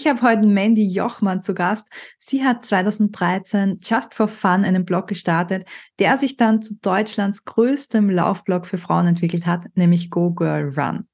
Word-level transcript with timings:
Ich 0.00 0.06
habe 0.06 0.22
heute 0.22 0.46
Mandy 0.46 0.90
Jochmann 0.90 1.42
zu 1.42 1.52
Gast. 1.52 1.86
Sie 2.16 2.42
hat 2.42 2.64
2013 2.64 3.80
Just 3.82 4.14
for 4.14 4.28
Fun 4.28 4.64
einen 4.64 4.86
Blog 4.86 5.08
gestartet, 5.08 5.66
der 5.98 6.16
sich 6.16 6.38
dann 6.38 6.62
zu 6.62 6.78
Deutschlands 6.80 7.44
größtem 7.44 8.08
Laufblog 8.08 8.64
für 8.64 8.78
Frauen 8.78 9.08
entwickelt 9.08 9.44
hat, 9.44 9.66
nämlich 9.74 10.08
Go 10.08 10.30
Girl 10.30 10.72
Run. 10.74 11.06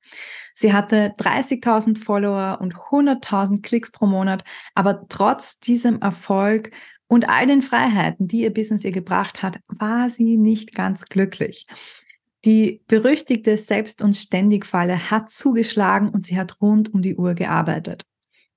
Sie 0.55 0.73
hatte 0.73 1.13
30.000 1.19 1.99
Follower 1.99 2.59
und 2.61 2.77
100.000 2.77 3.61
Klicks 3.61 3.91
pro 3.91 4.07
Monat, 4.07 4.45
aber 4.77 5.09
trotz 5.09 5.59
diesem 5.59 6.01
Erfolg 6.01 6.71
und 7.09 7.29
all 7.29 7.49
den 7.49 7.63
Freiheiten, 7.63 8.29
die 8.29 8.43
ihr 8.43 8.55
Business 8.55 8.85
ihr 8.85 8.93
gebracht 8.93 9.43
hat, 9.43 9.59
war 9.67 10.11
sie 10.11 10.37
nicht 10.37 10.77
ganz 10.77 11.07
glücklich. 11.07 11.67
Die 12.45 12.85
berüchtigte 12.87 13.57
Selbst- 13.57 14.01
und 14.01 14.15
Ständig-Falle 14.15 15.11
hat 15.11 15.29
zugeschlagen 15.29 16.09
und 16.09 16.25
sie 16.25 16.39
hat 16.39 16.61
rund 16.61 16.95
um 16.95 17.03
die 17.03 17.17
Uhr 17.17 17.35
gearbeitet, 17.35 18.05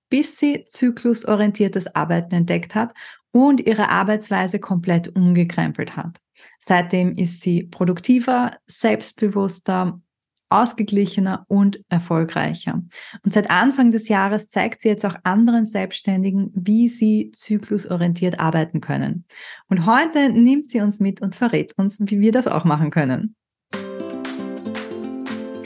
bis 0.10 0.38
sie 0.38 0.66
zyklusorientiertes 0.66 1.96
Arbeiten 1.96 2.36
entdeckt 2.36 2.76
hat 2.76 2.94
und 3.32 3.66
ihre 3.66 3.90
Arbeitsweise 3.90 4.60
komplett 4.60 5.16
umgekrempelt 5.16 5.96
hat. 5.96 6.18
Seitdem 6.60 7.16
ist 7.16 7.42
sie 7.42 7.64
produktiver, 7.64 8.52
selbstbewusster, 8.68 10.02
ausgeglichener 10.50 11.46
und 11.48 11.80
erfolgreicher. 11.90 12.82
Und 13.24 13.34
seit 13.34 13.52
Anfang 13.52 13.92
des 13.92 14.08
Jahres 14.10 14.50
zeigt 14.50 14.82
sie 14.82 14.90
jetzt 14.90 15.06
auch 15.06 15.16
anderen 15.24 15.66
Selbstständigen, 15.66 16.52
wie 16.56 16.90
sie 16.90 17.30
zyklusorientiert 17.32 18.40
arbeiten 18.40 18.82
können. 18.82 19.26
Und 19.68 19.86
heute 19.86 20.30
nimmt 20.30 20.70
sie 20.70 20.82
uns 20.82 21.00
mit 21.00 21.22
und 21.22 21.36
verrät 21.36 21.74
uns, 21.78 22.00
wie 22.02 22.20
wir 22.20 22.32
das 22.32 22.48
auch 22.48 22.66
machen 22.66 22.90
können. 22.90 23.36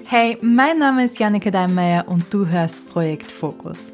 Hey, 0.05 0.37
mein 0.41 0.77
Name 0.77 1.05
ist 1.05 1.17
Janneke 1.17 1.49
Deinmeier 1.49 2.07
und 2.07 2.31
du 2.31 2.45
hörst 2.45 2.85
Projekt 2.85 3.31
Fokus. 3.31 3.93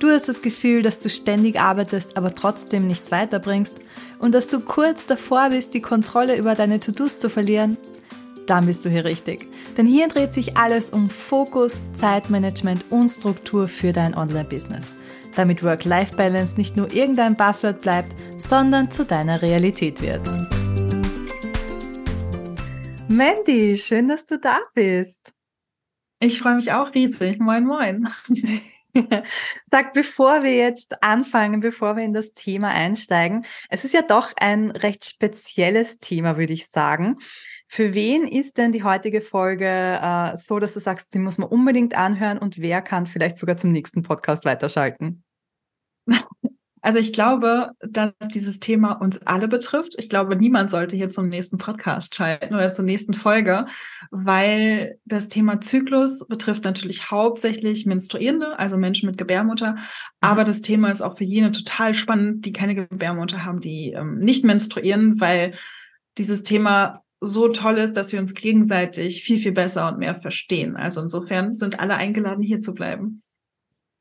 Du 0.00 0.08
hast 0.08 0.28
das 0.28 0.42
Gefühl, 0.42 0.82
dass 0.82 1.00
du 1.00 1.10
ständig 1.10 1.58
arbeitest, 1.58 2.16
aber 2.16 2.32
trotzdem 2.32 2.86
nichts 2.86 3.10
weiterbringst 3.10 3.80
und 4.20 4.32
dass 4.32 4.46
du 4.46 4.60
kurz 4.60 5.06
davor 5.06 5.50
bist, 5.50 5.74
die 5.74 5.80
Kontrolle 5.80 6.36
über 6.36 6.54
deine 6.54 6.78
To-Dos 6.78 7.18
zu 7.18 7.28
verlieren? 7.28 7.76
Dann 8.46 8.66
bist 8.66 8.84
du 8.84 8.90
hier 8.90 9.04
richtig. 9.04 9.46
Denn 9.76 9.86
hier 9.86 10.06
dreht 10.06 10.32
sich 10.32 10.56
alles 10.56 10.90
um 10.90 11.08
Fokus, 11.08 11.82
Zeitmanagement 11.94 12.84
und 12.90 13.08
Struktur 13.08 13.66
für 13.66 13.92
dein 13.92 14.14
Online-Business. 14.14 14.86
Damit 15.34 15.64
Work-Life-Balance 15.64 16.54
nicht 16.56 16.76
nur 16.76 16.92
irgendein 16.92 17.36
Passwort 17.36 17.80
bleibt, 17.80 18.14
sondern 18.38 18.92
zu 18.92 19.04
deiner 19.04 19.42
Realität 19.42 20.00
wird. 20.00 20.20
Mandy, 23.08 23.76
schön, 23.76 24.06
dass 24.06 24.24
du 24.24 24.38
da 24.38 24.60
bist. 24.74 25.32
Ich 26.20 26.38
freue 26.38 26.54
mich 26.54 26.72
auch 26.72 26.94
riesig. 26.94 27.40
Moin, 27.40 27.66
moin. 27.66 28.08
Sag, 29.70 29.92
bevor 29.92 30.42
wir 30.42 30.56
jetzt 30.56 31.02
anfangen, 31.02 31.60
bevor 31.60 31.96
wir 31.96 32.04
in 32.04 32.14
das 32.14 32.32
Thema 32.32 32.68
einsteigen, 32.70 33.44
es 33.68 33.84
ist 33.84 33.94
ja 33.94 34.02
doch 34.02 34.32
ein 34.38 34.70
recht 34.70 35.04
spezielles 35.04 35.98
Thema, 35.98 36.36
würde 36.36 36.52
ich 36.52 36.68
sagen. 36.68 37.16
Für 37.66 37.92
wen 37.94 38.26
ist 38.26 38.56
denn 38.56 38.72
die 38.72 38.82
heutige 38.82 39.20
Folge 39.20 39.66
äh, 39.66 40.36
so, 40.36 40.58
dass 40.58 40.74
du 40.74 40.80
sagst, 40.80 41.12
die 41.12 41.18
muss 41.18 41.38
man 41.38 41.48
unbedingt 41.48 41.94
anhören 41.94 42.38
und 42.38 42.58
wer 42.58 42.80
kann 42.80 43.06
vielleicht 43.06 43.36
sogar 43.36 43.56
zum 43.56 43.72
nächsten 43.72 44.02
Podcast 44.02 44.44
weiterschalten? 44.44 45.22
Also 46.82 46.98
ich 46.98 47.12
glaube, 47.12 47.70
dass 47.80 48.12
dieses 48.32 48.60
Thema 48.60 48.92
uns 48.92 49.20
alle 49.26 49.48
betrifft. 49.48 49.94
Ich 49.98 50.08
glaube, 50.08 50.36
niemand 50.36 50.70
sollte 50.70 50.96
hier 50.96 51.08
zum 51.08 51.28
nächsten 51.28 51.58
Podcast 51.58 52.14
schalten 52.14 52.54
oder 52.54 52.70
zur 52.70 52.84
nächsten 52.84 53.14
Folge, 53.14 53.66
weil 54.10 54.98
das 55.04 55.28
Thema 55.28 55.60
Zyklus 55.60 56.26
betrifft 56.28 56.64
natürlich 56.64 57.10
hauptsächlich 57.10 57.86
Menstruierende, 57.86 58.58
also 58.58 58.76
Menschen 58.76 59.08
mit 59.08 59.18
Gebärmutter. 59.18 59.76
Aber 60.20 60.44
das 60.44 60.60
Thema 60.60 60.90
ist 60.90 61.02
auch 61.02 61.16
für 61.16 61.24
jene 61.24 61.52
total 61.52 61.94
spannend, 61.94 62.44
die 62.44 62.52
keine 62.52 62.74
Gebärmutter 62.74 63.44
haben, 63.44 63.60
die 63.60 63.92
ähm, 63.92 64.18
nicht 64.18 64.44
menstruieren, 64.44 65.20
weil 65.20 65.54
dieses 66.16 66.42
Thema 66.42 67.02
so 67.20 67.48
toll 67.48 67.78
ist, 67.78 67.96
dass 67.96 68.12
wir 68.12 68.20
uns 68.20 68.34
gegenseitig 68.34 69.22
viel, 69.22 69.38
viel 69.38 69.52
besser 69.52 69.88
und 69.88 69.98
mehr 69.98 70.14
verstehen. 70.14 70.76
Also 70.76 71.00
insofern 71.00 71.54
sind 71.54 71.80
alle 71.80 71.96
eingeladen, 71.96 72.42
hier 72.42 72.60
zu 72.60 72.74
bleiben. 72.74 73.22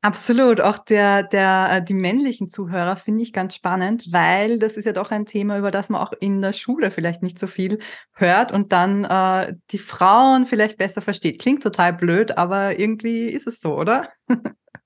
Absolut. 0.01 0.61
Auch 0.61 0.77
der, 0.77 1.23
der, 1.23 1.69
äh, 1.71 1.83
die 1.83 1.95
männlichen 1.95 2.47
Zuhörer 2.47 2.95
finde 2.95 3.23
ich 3.23 3.33
ganz 3.33 3.55
spannend, 3.55 4.11
weil 4.11 4.59
das 4.59 4.77
ist 4.77 4.85
ja 4.85 4.93
doch 4.93 5.09
ein 5.09 5.25
Thema, 5.25 5.57
über 5.57 5.71
das 5.71 5.89
man 5.89 6.01
auch 6.01 6.13
in 6.19 6.41
der 6.41 6.53
Schule 6.53 6.91
vielleicht 6.91 7.23
nicht 7.23 7.39
so 7.39 7.47
viel 7.47 7.79
hört 8.13 8.51
und 8.51 8.71
dann 8.71 9.05
äh, 9.05 9.55
die 9.71 9.79
Frauen 9.79 10.45
vielleicht 10.45 10.77
besser 10.77 11.01
versteht. 11.01 11.41
Klingt 11.41 11.63
total 11.63 11.93
blöd, 11.93 12.37
aber 12.37 12.79
irgendwie 12.79 13.27
ist 13.27 13.47
es 13.47 13.59
so, 13.59 13.75
oder? 13.75 14.07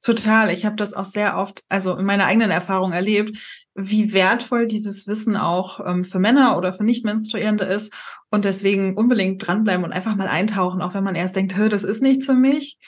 Total. 0.04 0.50
Ich 0.50 0.66
habe 0.66 0.78
das 0.78 0.96
auch 0.96 1.06
sehr 1.06 1.38
oft, 1.38 1.64
also 1.70 1.96
in 1.96 2.06
meiner 2.06 2.26
eigenen 2.26 2.50
Erfahrung 2.50 2.92
erlebt, 2.92 3.38
wie 3.76 4.14
wertvoll 4.14 4.66
dieses 4.66 5.06
Wissen 5.08 5.36
auch 5.36 5.80
ähm, 5.86 6.04
für 6.06 6.18
Männer 6.18 6.58
oder 6.58 6.74
für 6.74 6.84
Nicht-Menstruierende 6.84 7.66
ist. 7.66 7.94
Und 8.32 8.46
deswegen 8.46 8.98
unbedingt 8.98 9.46
dranbleiben 9.46 9.86
und 9.86 9.92
einfach 9.92 10.16
mal 10.16 10.28
eintauchen, 10.28 10.82
auch 10.82 10.96
wenn 10.96 11.04
man 11.04 11.14
erst 11.14 11.36
denkt, 11.36 11.56
das 11.70 11.84
ist 11.84 12.02
nichts 12.02 12.26
für 12.26 12.34
mich 12.34 12.80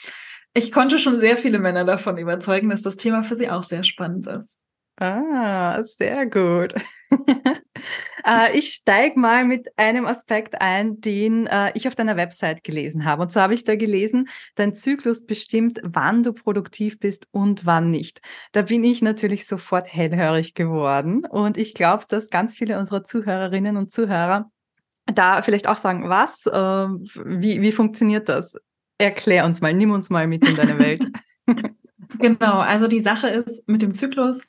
ich 0.54 0.72
konnte 0.72 0.98
schon 0.98 1.18
sehr 1.18 1.36
viele 1.36 1.58
Männer 1.58 1.84
davon 1.84 2.16
überzeugen, 2.16 2.70
dass 2.70 2.82
das 2.82 2.96
Thema 2.96 3.24
für 3.24 3.34
sie 3.34 3.50
auch 3.50 3.64
sehr 3.64 3.84
spannend 3.84 4.26
ist. 4.26 4.58
Ah, 4.96 5.82
sehr 5.82 6.26
gut. 6.26 6.74
Äh, 8.26 8.58
ich 8.58 8.72
steige 8.72 9.20
mal 9.20 9.44
mit 9.44 9.68
einem 9.76 10.06
Aspekt 10.06 10.58
ein, 10.60 10.98
den 11.00 11.46
äh, 11.46 11.72
ich 11.74 11.86
auf 11.86 11.94
deiner 11.94 12.16
Website 12.16 12.64
gelesen 12.64 13.04
habe. 13.04 13.20
Und 13.20 13.32
zwar 13.32 13.42
habe 13.42 13.54
ich 13.54 13.64
da 13.64 13.76
gelesen, 13.76 14.30
dein 14.54 14.72
Zyklus 14.72 15.26
bestimmt, 15.26 15.80
wann 15.82 16.22
du 16.22 16.32
produktiv 16.32 16.98
bist 16.98 17.26
und 17.32 17.66
wann 17.66 17.90
nicht. 17.90 18.22
Da 18.52 18.62
bin 18.62 18.82
ich 18.82 19.02
natürlich 19.02 19.46
sofort 19.46 19.92
hellhörig 19.92 20.54
geworden. 20.54 21.26
Und 21.26 21.58
ich 21.58 21.74
glaube, 21.74 22.04
dass 22.08 22.30
ganz 22.30 22.54
viele 22.54 22.78
unserer 22.78 23.04
Zuhörerinnen 23.04 23.76
und 23.76 23.92
Zuhörer 23.92 24.50
da 25.04 25.42
vielleicht 25.42 25.68
auch 25.68 25.76
sagen, 25.76 26.08
was, 26.08 26.46
äh, 26.46 26.50
wie, 27.26 27.60
wie 27.60 27.72
funktioniert 27.72 28.30
das? 28.30 28.56
Erklär 28.98 29.44
uns 29.44 29.60
mal, 29.60 29.74
nimm 29.74 29.90
uns 29.90 30.10
mal 30.10 30.26
mit 30.26 30.46
in 30.46 30.56
deine 30.56 30.78
Welt. 30.78 31.04
genau, 32.18 32.58
also 32.60 32.86
die 32.86 33.00
Sache 33.00 33.28
ist 33.28 33.68
mit 33.68 33.82
dem 33.82 33.94
Zyklus, 33.94 34.46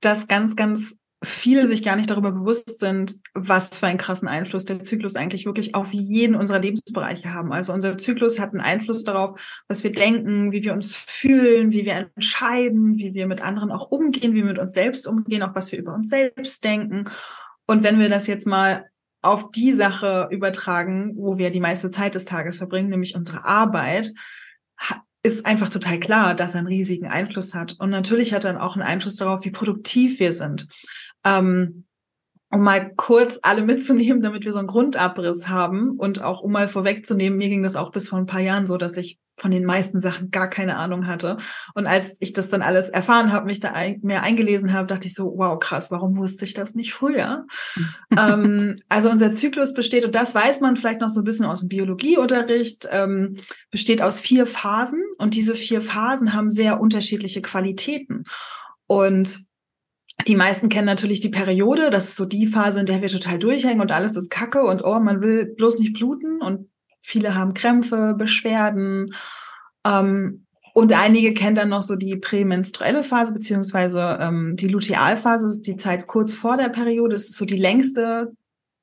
dass 0.00 0.28
ganz, 0.28 0.56
ganz 0.56 0.98
viele 1.24 1.66
sich 1.66 1.82
gar 1.82 1.96
nicht 1.96 2.10
darüber 2.10 2.30
bewusst 2.30 2.78
sind, 2.78 3.14
was 3.34 3.76
für 3.76 3.86
einen 3.86 3.98
krassen 3.98 4.28
Einfluss 4.28 4.66
der 4.66 4.82
Zyklus 4.82 5.16
eigentlich 5.16 5.46
wirklich 5.46 5.74
auf 5.74 5.92
jeden 5.92 6.36
unserer 6.36 6.58
Lebensbereiche 6.58 7.32
haben. 7.32 7.52
Also 7.52 7.72
unser 7.72 7.96
Zyklus 7.96 8.38
hat 8.38 8.50
einen 8.50 8.60
Einfluss 8.60 9.02
darauf, 9.02 9.62
was 9.66 9.82
wir 9.82 9.92
denken, 9.92 10.52
wie 10.52 10.62
wir 10.62 10.74
uns 10.74 10.94
fühlen, 10.94 11.72
wie 11.72 11.86
wir 11.86 12.10
entscheiden, 12.14 12.98
wie 12.98 13.14
wir 13.14 13.26
mit 13.26 13.42
anderen 13.42 13.72
auch 13.72 13.90
umgehen, 13.90 14.34
wie 14.34 14.38
wir 14.38 14.44
mit 14.44 14.58
uns 14.58 14.74
selbst 14.74 15.06
umgehen, 15.06 15.42
auch 15.42 15.54
was 15.54 15.72
wir 15.72 15.78
über 15.78 15.94
uns 15.94 16.10
selbst 16.10 16.62
denken. 16.64 17.04
Und 17.66 17.82
wenn 17.82 17.98
wir 17.98 18.10
das 18.10 18.26
jetzt 18.26 18.46
mal 18.46 18.84
auf 19.26 19.50
die 19.50 19.72
Sache 19.72 20.28
übertragen, 20.30 21.14
wo 21.16 21.38
wir 21.38 21.50
die 21.50 21.60
meiste 21.60 21.90
Zeit 21.90 22.14
des 22.14 22.24
Tages 22.24 22.58
verbringen, 22.58 22.90
nämlich 22.90 23.14
unsere 23.14 23.44
Arbeit, 23.44 24.12
ist 25.22 25.44
einfach 25.44 25.68
total 25.68 25.98
klar, 25.98 26.34
dass 26.34 26.54
er 26.54 26.60
einen 26.60 26.68
riesigen 26.68 27.08
Einfluss 27.08 27.54
hat. 27.54 27.74
Und 27.78 27.90
natürlich 27.90 28.32
hat 28.32 28.44
er 28.44 28.62
auch 28.62 28.76
einen 28.76 28.86
Einfluss 28.86 29.16
darauf, 29.16 29.44
wie 29.44 29.50
produktiv 29.50 30.20
wir 30.20 30.32
sind. 30.32 30.68
Ähm, 31.24 31.85
um 32.50 32.62
mal 32.62 32.92
kurz 32.96 33.38
alle 33.42 33.62
mitzunehmen, 33.62 34.22
damit 34.22 34.44
wir 34.44 34.52
so 34.52 34.58
einen 34.58 34.68
Grundabriss 34.68 35.48
haben 35.48 35.92
und 35.98 36.22
auch 36.22 36.40
um 36.42 36.52
mal 36.52 36.68
vorwegzunehmen, 36.68 37.38
mir 37.38 37.48
ging 37.48 37.62
das 37.62 37.76
auch 37.76 37.90
bis 37.90 38.08
vor 38.08 38.18
ein 38.18 38.26
paar 38.26 38.40
Jahren 38.40 38.66
so, 38.66 38.76
dass 38.76 38.96
ich 38.96 39.18
von 39.38 39.50
den 39.50 39.64
meisten 39.64 40.00
Sachen 40.00 40.30
gar 40.30 40.48
keine 40.48 40.76
Ahnung 40.76 41.06
hatte. 41.06 41.36
Und 41.74 41.86
als 41.86 42.16
ich 42.20 42.32
das 42.32 42.48
dann 42.48 42.62
alles 42.62 42.88
erfahren 42.88 43.32
habe, 43.32 43.46
mich 43.46 43.60
da 43.60 43.72
ein, 43.72 44.00
mehr 44.02 44.22
eingelesen 44.22 44.72
habe, 44.72 44.86
dachte 44.86 45.08
ich 45.08 45.14
so, 45.14 45.34
wow, 45.36 45.58
krass, 45.58 45.90
warum 45.90 46.16
wusste 46.16 46.46
ich 46.46 46.54
das 46.54 46.74
nicht 46.74 46.94
früher? 46.94 47.46
ähm, 48.18 48.76
also 48.88 49.10
unser 49.10 49.32
Zyklus 49.32 49.74
besteht, 49.74 50.06
und 50.06 50.14
das 50.14 50.34
weiß 50.34 50.60
man 50.60 50.76
vielleicht 50.76 51.00
noch 51.00 51.10
so 51.10 51.20
ein 51.20 51.24
bisschen 51.24 51.44
aus 51.44 51.60
dem 51.60 51.68
Biologieunterricht, 51.68 52.88
ähm, 52.92 53.36
besteht 53.70 54.00
aus 54.00 54.20
vier 54.20 54.46
Phasen. 54.46 55.02
Und 55.18 55.34
diese 55.34 55.54
vier 55.54 55.82
Phasen 55.82 56.32
haben 56.32 56.48
sehr 56.48 56.80
unterschiedliche 56.80 57.42
Qualitäten. 57.42 58.24
Und 58.86 59.45
die 60.26 60.36
meisten 60.36 60.68
kennen 60.68 60.86
natürlich 60.86 61.20
die 61.20 61.28
Periode. 61.28 61.90
Das 61.90 62.08
ist 62.08 62.16
so 62.16 62.24
die 62.24 62.46
Phase, 62.46 62.80
in 62.80 62.86
der 62.86 63.02
wir 63.02 63.08
total 63.08 63.38
durchhängen 63.38 63.80
und 63.80 63.92
alles 63.92 64.16
ist 64.16 64.30
Kacke 64.30 64.62
und 64.62 64.84
oh, 64.84 64.98
man 64.98 65.22
will 65.22 65.46
bloß 65.46 65.78
nicht 65.78 65.94
bluten 65.94 66.40
und 66.40 66.68
viele 67.02 67.34
haben 67.34 67.54
Krämpfe, 67.54 68.14
Beschwerden. 68.16 69.14
Ähm, 69.86 70.46
und 70.74 70.92
einige 70.92 71.32
kennen 71.32 71.56
dann 71.56 71.70
noch 71.70 71.80
so 71.80 71.96
die 71.96 72.16
prämenstruelle 72.16 73.02
Phase 73.02 73.32
beziehungsweise 73.32 74.18
ähm, 74.20 74.56
die 74.56 74.68
Lutealphase, 74.68 75.46
das 75.46 75.56
ist 75.56 75.66
die 75.66 75.76
Zeit 75.76 76.06
kurz 76.06 76.34
vor 76.34 76.58
der 76.58 76.68
Periode. 76.68 77.14
Das 77.14 77.22
ist 77.22 77.36
so 77.36 77.46
die 77.46 77.56
längste. 77.56 78.32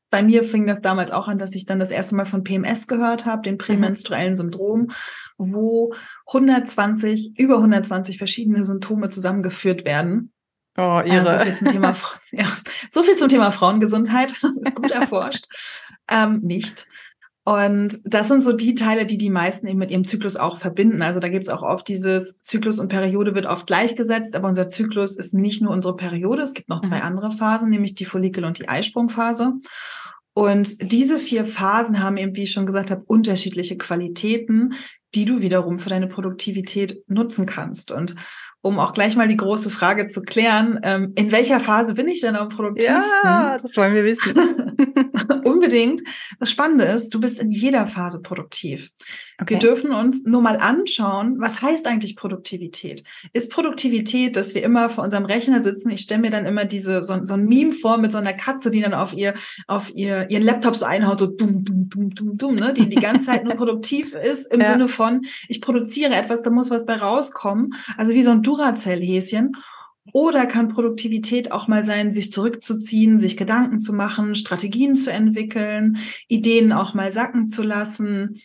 Bei 0.10 0.24
mir 0.24 0.44
fing 0.44 0.66
das 0.66 0.82
damals 0.82 1.12
auch 1.12 1.28
an, 1.28 1.38
dass 1.38 1.54
ich 1.54 1.68
dann 1.68 1.80
das 1.80 1.92
erste 1.92 2.16
Mal 2.16 2.26
von 2.26 2.44
PMS 2.44 2.88
gehört 2.88 3.28
habe, 3.28 3.44
dem 3.44 3.60
prämenstruellen 3.60 4.34
Syndrom, 4.34 4.90
wo 5.38 5.94
120, 6.28 7.38
über 7.38 7.58
120 7.58 8.18
verschiedene 8.18 8.66
Symptome 8.66 9.10
zusammengeführt 9.10 9.86
werden. 9.86 10.33
Oh, 10.78 11.02
ihre. 11.06 11.20
Äh, 11.20 11.26
so, 11.26 11.38
viel 11.40 11.56
zum 11.56 11.68
Thema, 11.68 11.96
ja, 12.32 12.46
so 12.90 13.04
viel 13.04 13.16
zum 13.16 13.28
Thema 13.28 13.52
Frauengesundheit. 13.52 14.32
ist 14.62 14.76
gut 14.76 14.92
erforscht. 14.92 15.48
ähm, 16.10 16.40
nicht. 16.42 16.88
Und 17.46 18.00
das 18.06 18.30
sind 18.30 18.42
so 18.42 18.54
die 18.54 18.74
Teile, 18.74 19.06
die 19.06 19.18
die 19.18 19.30
meisten 19.30 19.68
eben 19.68 19.78
mit 19.78 19.92
ihrem 19.92 20.06
Zyklus 20.06 20.38
auch 20.38 20.60
verbinden. 20.60 21.02
Also 21.02 21.20
da 21.20 21.28
gibt 21.28 21.46
es 21.46 21.54
auch 21.54 21.62
oft 21.62 21.86
dieses 21.90 22.42
Zyklus 22.42 22.80
und 22.80 22.88
Periode 22.88 23.36
wird 23.36 23.48
oft 23.48 23.68
gleichgesetzt, 23.68 24.34
aber 24.38 24.48
unser 24.48 24.70
Zyklus 24.70 25.18
ist 25.18 25.34
nicht 25.34 25.62
nur 25.62 25.74
unsere 25.74 25.98
Periode. 25.98 26.42
Es 26.42 26.54
gibt 26.54 26.70
noch 26.70 26.82
zwei 26.82 27.00
mhm. 27.00 27.04
andere 27.04 27.32
Phasen, 27.32 27.70
nämlich 27.70 27.96
die 27.96 28.06
Follikel- 28.06 28.46
und 28.46 28.60
die 28.60 28.70
Eisprungphase. 28.70 29.56
Und 30.34 30.92
diese 30.94 31.20
vier 31.20 31.46
Phasen 31.46 32.02
haben 32.02 32.16
eben, 32.16 32.36
wie 32.36 32.44
ich 32.44 32.52
schon 32.52 32.66
gesagt 32.66 32.92
habe, 32.92 33.04
unterschiedliche 33.06 33.78
Qualitäten, 33.78 34.74
die 35.14 35.26
du 35.26 35.42
wiederum 35.42 35.80
für 35.80 35.90
deine 35.90 36.08
Produktivität 36.08 37.04
nutzen 37.08 37.46
kannst. 37.46 37.92
Und 37.92 38.16
um 38.64 38.80
auch 38.80 38.94
gleich 38.94 39.18
mal 39.18 39.28
die 39.28 39.36
große 39.36 39.70
Frage 39.70 40.08
zu 40.08 40.22
klären, 40.22 40.80
ähm, 40.84 41.12
in 41.16 41.34
welcher 41.34 41.60
Phase 41.60 41.94
bin 41.96 42.08
ich 42.08 42.22
denn 42.22 42.38
am 42.38 42.48
produktivsten? 42.48 43.04
Ja, 43.24 43.58
das 43.62 43.76
wollen 43.76 43.94
wir 43.94 44.06
wissen. 44.06 44.34
Unbedingt. 45.44 46.02
Das 46.40 46.50
Spannende 46.52 46.86
ist, 46.86 47.14
du 47.14 47.20
bist 47.20 47.40
in 47.40 47.50
jeder 47.50 47.88
Phase 47.88 48.22
produktiv. 48.22 48.92
Okay. 49.42 49.56
Wir 49.56 49.60
dürfen 49.60 49.92
uns 49.92 50.24
nur 50.26 50.42
mal 50.42 50.58
anschauen, 50.58 51.36
was 51.40 51.62
heißt 51.62 51.88
eigentlich 51.88 52.16
Produktivität? 52.16 53.04
Ist 53.34 53.52
Produktivität, 53.52 54.36
dass 54.36 54.56
wir 54.56 54.64
immer 54.64 54.90
vor 54.90 55.04
unserem 55.04 55.26
Rechner 55.26 55.60
sitzen? 55.60 55.90
Ich 55.90 56.02
stelle 56.02 56.22
mir 56.22 56.32
dann 56.32 56.46
immer 56.46 56.66
diese 56.66 57.04
so, 57.04 57.24
so 57.24 57.34
ein 57.34 57.46
Meme 57.46 57.72
vor 57.72 57.98
mit 57.98 58.12
so 58.12 58.20
einer 58.20 58.34
Katze, 58.34 58.72
die 58.72 58.82
dann 58.82 58.94
auf 58.94 59.14
ihr 59.14 59.34
auf 59.68 59.94
ihr 59.96 60.30
ihren 60.30 60.44
Laptop 60.44 60.76
so 60.76 60.86
einhaut, 60.86 61.20
so 61.20 61.28
dumm 61.28 61.64
dumm 61.64 61.90
dumm 61.90 62.10
dumm 62.12 62.38
dumm, 62.38 62.56
ne? 62.56 62.74
Die 62.74 62.88
die 62.88 62.96
ganze 62.96 63.28
Zeit 63.28 63.44
nur 63.44 63.56
produktiv 63.56 64.14
ist 64.32 64.52
im 64.54 64.62
ja. 64.62 64.72
Sinne 64.72 64.88
von 64.88 65.22
ich 65.48 65.62
produziere 65.62 66.16
etwas, 66.16 66.44
da 66.44 66.52
muss 66.52 66.70
was 66.70 66.86
bei 66.86 66.96
rauskommen. 66.96 67.74
Also 67.98 68.14
wie 68.14 68.24
so 68.24 68.32
ein 68.32 68.44
Duracell-Häschen. 68.44 69.54
Oder 70.12 70.48
kann 70.48 70.68
Produktivität 70.68 71.52
auch 71.52 71.68
mal 71.68 71.84
sein, 71.84 72.12
sich 72.12 72.32
zurückzuziehen, 72.32 73.20
sich 73.20 73.38
Gedanken 73.38 73.80
zu 73.80 73.94
machen, 73.94 74.36
Strategien 74.36 74.96
zu 74.96 75.12
entwickeln, 75.12 75.98
Ideen 76.28 76.74
auch 76.74 76.94
mal 76.94 77.14
sacken 77.14 77.48
zu 77.48 77.64
lassen, 77.64 78.42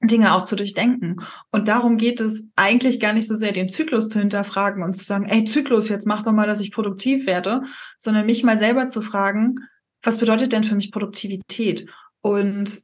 Dinge 0.00 0.34
auch 0.34 0.44
zu 0.44 0.54
durchdenken. 0.54 1.16
Und 1.50 1.68
darum 1.68 1.96
geht 1.96 2.20
es 2.20 2.48
eigentlich 2.56 3.00
gar 3.00 3.12
nicht 3.12 3.26
so 3.26 3.34
sehr, 3.34 3.52
den 3.52 3.68
Zyklus 3.68 4.08
zu 4.08 4.18
hinterfragen 4.18 4.82
und 4.82 4.94
zu 4.94 5.04
sagen, 5.04 5.26
ey, 5.26 5.44
Zyklus, 5.44 5.88
jetzt 5.88 6.06
mach 6.06 6.22
doch 6.22 6.32
mal, 6.32 6.46
dass 6.46 6.60
ich 6.60 6.72
produktiv 6.72 7.26
werde, 7.26 7.62
sondern 7.98 8.26
mich 8.26 8.44
mal 8.44 8.58
selber 8.58 8.86
zu 8.86 9.00
fragen, 9.00 9.56
was 10.02 10.18
bedeutet 10.18 10.52
denn 10.52 10.64
für 10.64 10.74
mich 10.74 10.92
Produktivität? 10.92 11.88
Und 12.20 12.82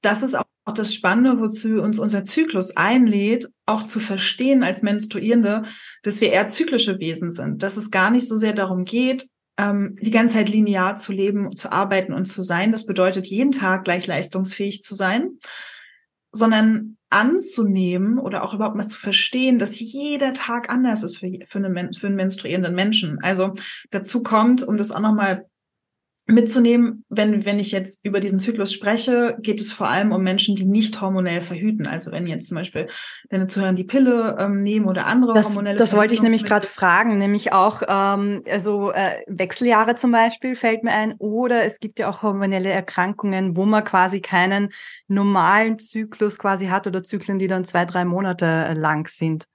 das 0.00 0.22
ist 0.22 0.34
auch 0.34 0.44
das 0.72 0.94
Spannende, 0.94 1.40
wozu 1.40 1.80
uns 1.82 1.98
unser 1.98 2.24
Zyklus 2.24 2.76
einlädt, 2.76 3.48
auch 3.66 3.84
zu 3.84 4.00
verstehen 4.00 4.62
als 4.62 4.82
Menstruierende, 4.82 5.62
dass 6.02 6.20
wir 6.20 6.32
eher 6.32 6.48
zyklische 6.48 6.98
Wesen 6.98 7.32
sind, 7.32 7.62
dass 7.62 7.76
es 7.76 7.90
gar 7.90 8.10
nicht 8.10 8.26
so 8.26 8.36
sehr 8.36 8.52
darum 8.52 8.84
geht, 8.84 9.28
ähm, 9.58 9.96
die 10.00 10.10
ganze 10.10 10.36
Zeit 10.36 10.48
linear 10.48 10.94
zu 10.94 11.12
leben, 11.12 11.56
zu 11.56 11.72
arbeiten 11.72 12.12
und 12.12 12.26
zu 12.26 12.42
sein. 12.42 12.72
Das 12.72 12.86
bedeutet, 12.86 13.26
jeden 13.26 13.52
Tag 13.52 13.84
gleich 13.84 14.06
leistungsfähig 14.06 14.82
zu 14.82 14.94
sein, 14.94 15.38
sondern 16.32 16.96
anzunehmen 17.10 18.18
oder 18.18 18.44
auch 18.44 18.54
überhaupt 18.54 18.76
mal 18.76 18.86
zu 18.86 18.98
verstehen, 18.98 19.58
dass 19.58 19.80
jeder 19.80 20.34
Tag 20.34 20.70
anders 20.70 21.02
ist 21.02 21.18
für, 21.18 21.30
für, 21.46 21.58
eine, 21.58 21.90
für 21.92 22.06
einen 22.06 22.16
menstruierenden 22.16 22.74
Menschen. 22.74 23.18
Also 23.22 23.54
dazu 23.90 24.22
kommt, 24.22 24.62
um 24.62 24.76
das 24.76 24.92
auch 24.92 25.00
nochmal 25.00 25.46
mitzunehmen, 26.28 27.04
wenn, 27.08 27.46
wenn 27.46 27.58
ich 27.58 27.72
jetzt 27.72 28.04
über 28.04 28.20
diesen 28.20 28.38
Zyklus 28.38 28.72
spreche, 28.72 29.36
geht 29.40 29.60
es 29.60 29.72
vor 29.72 29.88
allem 29.88 30.12
um 30.12 30.22
Menschen, 30.22 30.56
die 30.56 30.66
nicht 30.66 31.00
hormonell 31.00 31.40
verhüten. 31.40 31.86
Also 31.86 32.12
wenn 32.12 32.26
jetzt 32.26 32.48
zum 32.48 32.56
Beispiel 32.56 32.86
deine 33.30 33.46
Zuhörer 33.46 33.72
die 33.72 33.84
Pille 33.84 34.36
ähm, 34.38 34.62
nehmen 34.62 34.86
oder 34.86 35.06
andere 35.06 35.32
das, 35.32 35.48
hormonelle 35.48 35.78
Das 35.78 35.96
wollte 35.96 36.12
ich 36.12 36.22
nämlich 36.22 36.44
gerade 36.44 36.66
fragen, 36.66 37.16
nämlich 37.16 37.54
auch 37.54 37.82
ähm, 37.88 38.42
also 38.48 38.92
äh, 38.92 39.22
Wechseljahre 39.26 39.94
zum 39.94 40.12
Beispiel 40.12 40.54
fällt 40.54 40.84
mir 40.84 40.92
ein 40.92 41.14
oder 41.18 41.64
es 41.64 41.80
gibt 41.80 41.98
ja 41.98 42.10
auch 42.10 42.22
hormonelle 42.22 42.68
Erkrankungen, 42.68 43.56
wo 43.56 43.64
man 43.64 43.82
quasi 43.82 44.20
keinen 44.20 44.68
normalen 45.06 45.78
Zyklus 45.78 46.38
quasi 46.38 46.66
hat 46.66 46.86
oder 46.86 47.02
Zyklen, 47.02 47.38
die 47.38 47.48
dann 47.48 47.64
zwei, 47.64 47.86
drei 47.86 48.04
Monate 48.04 48.74
lang 48.74 49.08
sind. 49.08 49.46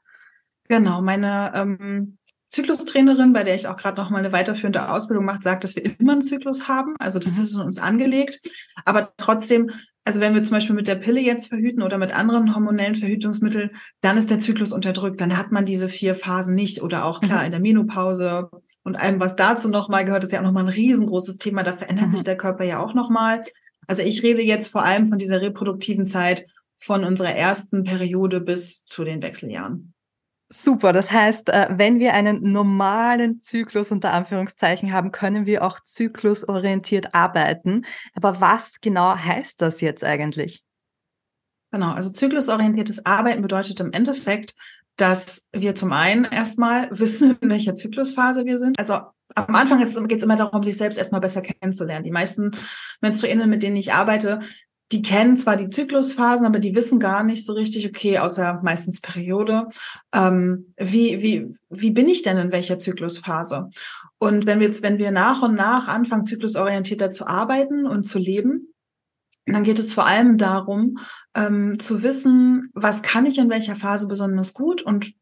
Genau, 0.70 1.02
meine 1.02 1.52
ähm, 1.56 2.18
Zyklustrainerin, 2.54 3.34
bei 3.34 3.44
der 3.44 3.56
ich 3.56 3.68
auch 3.68 3.78
gerade 3.78 4.00
noch 4.00 4.12
mal 4.12 4.20
eine 4.20 4.32
weiterführende 4.32 4.90
Ausbildung 4.90 5.26
mache, 5.26 5.42
sagt, 5.42 5.64
dass 5.64 5.76
wir 5.76 5.84
immer 6.00 6.12
einen 6.12 6.22
Zyklus 6.22 6.68
haben. 6.68 6.96
Also 7.00 7.18
das 7.18 7.40
ist 7.40 7.56
in 7.56 7.62
uns 7.62 7.80
angelegt. 7.80 8.42
Aber 8.86 9.12
trotzdem, 9.18 9.72
also 10.06 10.20
wenn 10.20 10.36
wir 10.36 10.44
zum 10.44 10.52
Beispiel 10.52 10.76
mit 10.76 10.88
der 10.88 10.96
Pille 10.96 11.20
jetzt 11.20 11.48
verhüten 11.48 11.82
oder 11.82 11.98
mit 11.98 12.16
anderen 12.16 12.54
hormonellen 12.54 12.94
Verhütungsmitteln, 12.94 13.72
dann 14.02 14.20
ist 14.20 14.30
der 14.30 14.38
Zyklus 14.38 14.72
unterdrückt. 14.72 15.20
Dann 15.20 15.36
hat 15.36 15.52
man 15.52 15.66
diese 15.66 15.90
vier 15.90 16.14
Phasen 16.14 16.54
nicht. 16.54 16.84
Oder 16.84 17.06
auch 17.06 17.22
klar 17.22 17.40
mhm. 17.40 17.46
in 17.46 17.52
der 17.52 17.60
Menopause 17.60 18.52
und 18.84 18.98
allem, 18.98 19.20
was 19.20 19.36
dazu 19.36 19.68
noch 19.68 19.90
mal 19.90 20.06
gehört, 20.06 20.24
ist 20.24 20.32
ja 20.32 20.40
auch 20.40 20.44
noch 20.44 20.52
mal 20.52 20.64
ein 20.64 20.70
riesengroßes 20.70 21.40
Thema. 21.40 21.64
Da 21.64 21.74
verändert 21.74 22.08
mhm. 22.08 22.12
sich 22.12 22.24
der 22.24 22.38
Körper 22.38 22.66
ja 22.66 22.84
auch 22.84 22.94
noch 22.94 23.10
mal. 23.10 23.44
Also 23.88 24.04
ich 24.04 24.22
rede 24.22 24.44
jetzt 24.44 24.68
vor 24.68 24.84
allem 24.84 25.08
von 25.08 25.18
dieser 25.18 25.42
reproduktiven 25.42 26.06
Zeit 26.06 26.46
von 26.78 27.04
unserer 27.04 27.34
ersten 27.34 27.84
Periode 27.84 28.42
bis 28.42 28.86
zu 28.86 29.04
den 29.04 29.24
Wechseljahren. 29.24 29.94
Super, 30.56 30.94
das 30.94 31.10
heißt, 31.10 31.50
äh, 31.50 31.68
wenn 31.72 31.98
wir 31.98 32.14
einen 32.14 32.52
normalen 32.52 33.42
Zyklus 33.42 33.92
unter 33.92 34.14
Anführungszeichen 34.14 34.94
haben, 34.94 35.12
können 35.12 35.48
wir 35.48 35.64
auch 35.64 35.80
zyklusorientiert 35.80 37.16
arbeiten. 37.16 37.86
Aber 38.14 38.40
was 38.40 38.80
genau 38.80 39.16
heißt 39.18 39.60
das 39.64 39.82
jetzt 39.82 40.04
eigentlich? 40.04 40.64
Genau, 41.72 41.94
also 41.94 42.12
zyklusorientiertes 42.12 43.04
Arbeiten 43.04 43.42
bedeutet 43.42 43.80
im 43.80 43.94
Endeffekt, 43.94 44.54
dass 44.96 45.48
wir 45.54 45.74
zum 45.74 45.92
einen 45.92 46.26
erstmal 46.26 46.88
wissen, 47.00 47.36
in 47.42 47.50
welcher 47.50 47.74
Zyklusphase 47.74 48.46
wir 48.46 48.60
sind. 48.60 48.78
Also 48.78 49.00
am 49.34 49.56
Anfang 49.56 49.80
geht 49.80 50.18
es 50.18 50.24
immer 50.24 50.36
darum, 50.36 50.62
sich 50.62 50.78
selbst 50.78 50.98
erstmal 51.00 51.22
besser 51.22 51.42
kennenzulernen. 51.42 52.04
Die 52.04 52.12
meisten 52.12 52.52
Menstruierenden, 53.02 53.50
mit 53.50 53.64
denen 53.64 53.76
ich 53.76 53.92
arbeite, 53.92 54.40
die 54.94 55.02
kennen 55.02 55.36
zwar 55.38 55.58
die 55.58 55.70
Zyklusphasen, 55.70 56.46
aber 56.46 56.60
die 56.60 56.76
wissen 56.76 57.00
gar 57.00 57.24
nicht 57.24 57.46
so 57.46 57.54
richtig, 57.54 57.88
okay, 57.88 58.20
außer 58.20 58.62
meistens 58.64 59.02
Periode, 59.02 59.68
ähm, 60.14 60.68
wie, 60.78 61.22
wie, 61.24 61.52
wie 61.70 61.92
bin 61.92 62.08
ich 62.08 62.22
denn 62.22 62.38
in 62.38 62.52
welcher 62.52 62.78
Zyklusphase? 62.78 63.70
Und 64.20 64.46
wenn 64.46 64.60
wir 64.60 64.68
jetzt, 64.68 64.84
wenn 64.84 65.00
wir 65.00 65.12
nach 65.12 65.42
und 65.42 65.56
nach 65.56 65.88
anfangen, 65.88 66.26
zyklusorientierter 66.26 67.10
zu 67.10 67.26
arbeiten 67.26 67.88
und 67.88 68.04
zu 68.04 68.20
leben, 68.20 68.74
dann 69.46 69.64
geht 69.64 69.80
es 69.80 69.92
vor 69.92 70.06
allem 70.06 70.38
darum, 70.38 71.00
ähm, 71.36 71.80
zu 71.80 72.04
wissen, 72.04 72.70
was 72.74 73.02
kann 73.02 73.26
ich 73.26 73.40
in 73.40 73.50
welcher 73.50 73.76
Phase 73.76 74.08
besonders 74.08 74.54
gut 74.54 74.82
und 74.84 75.14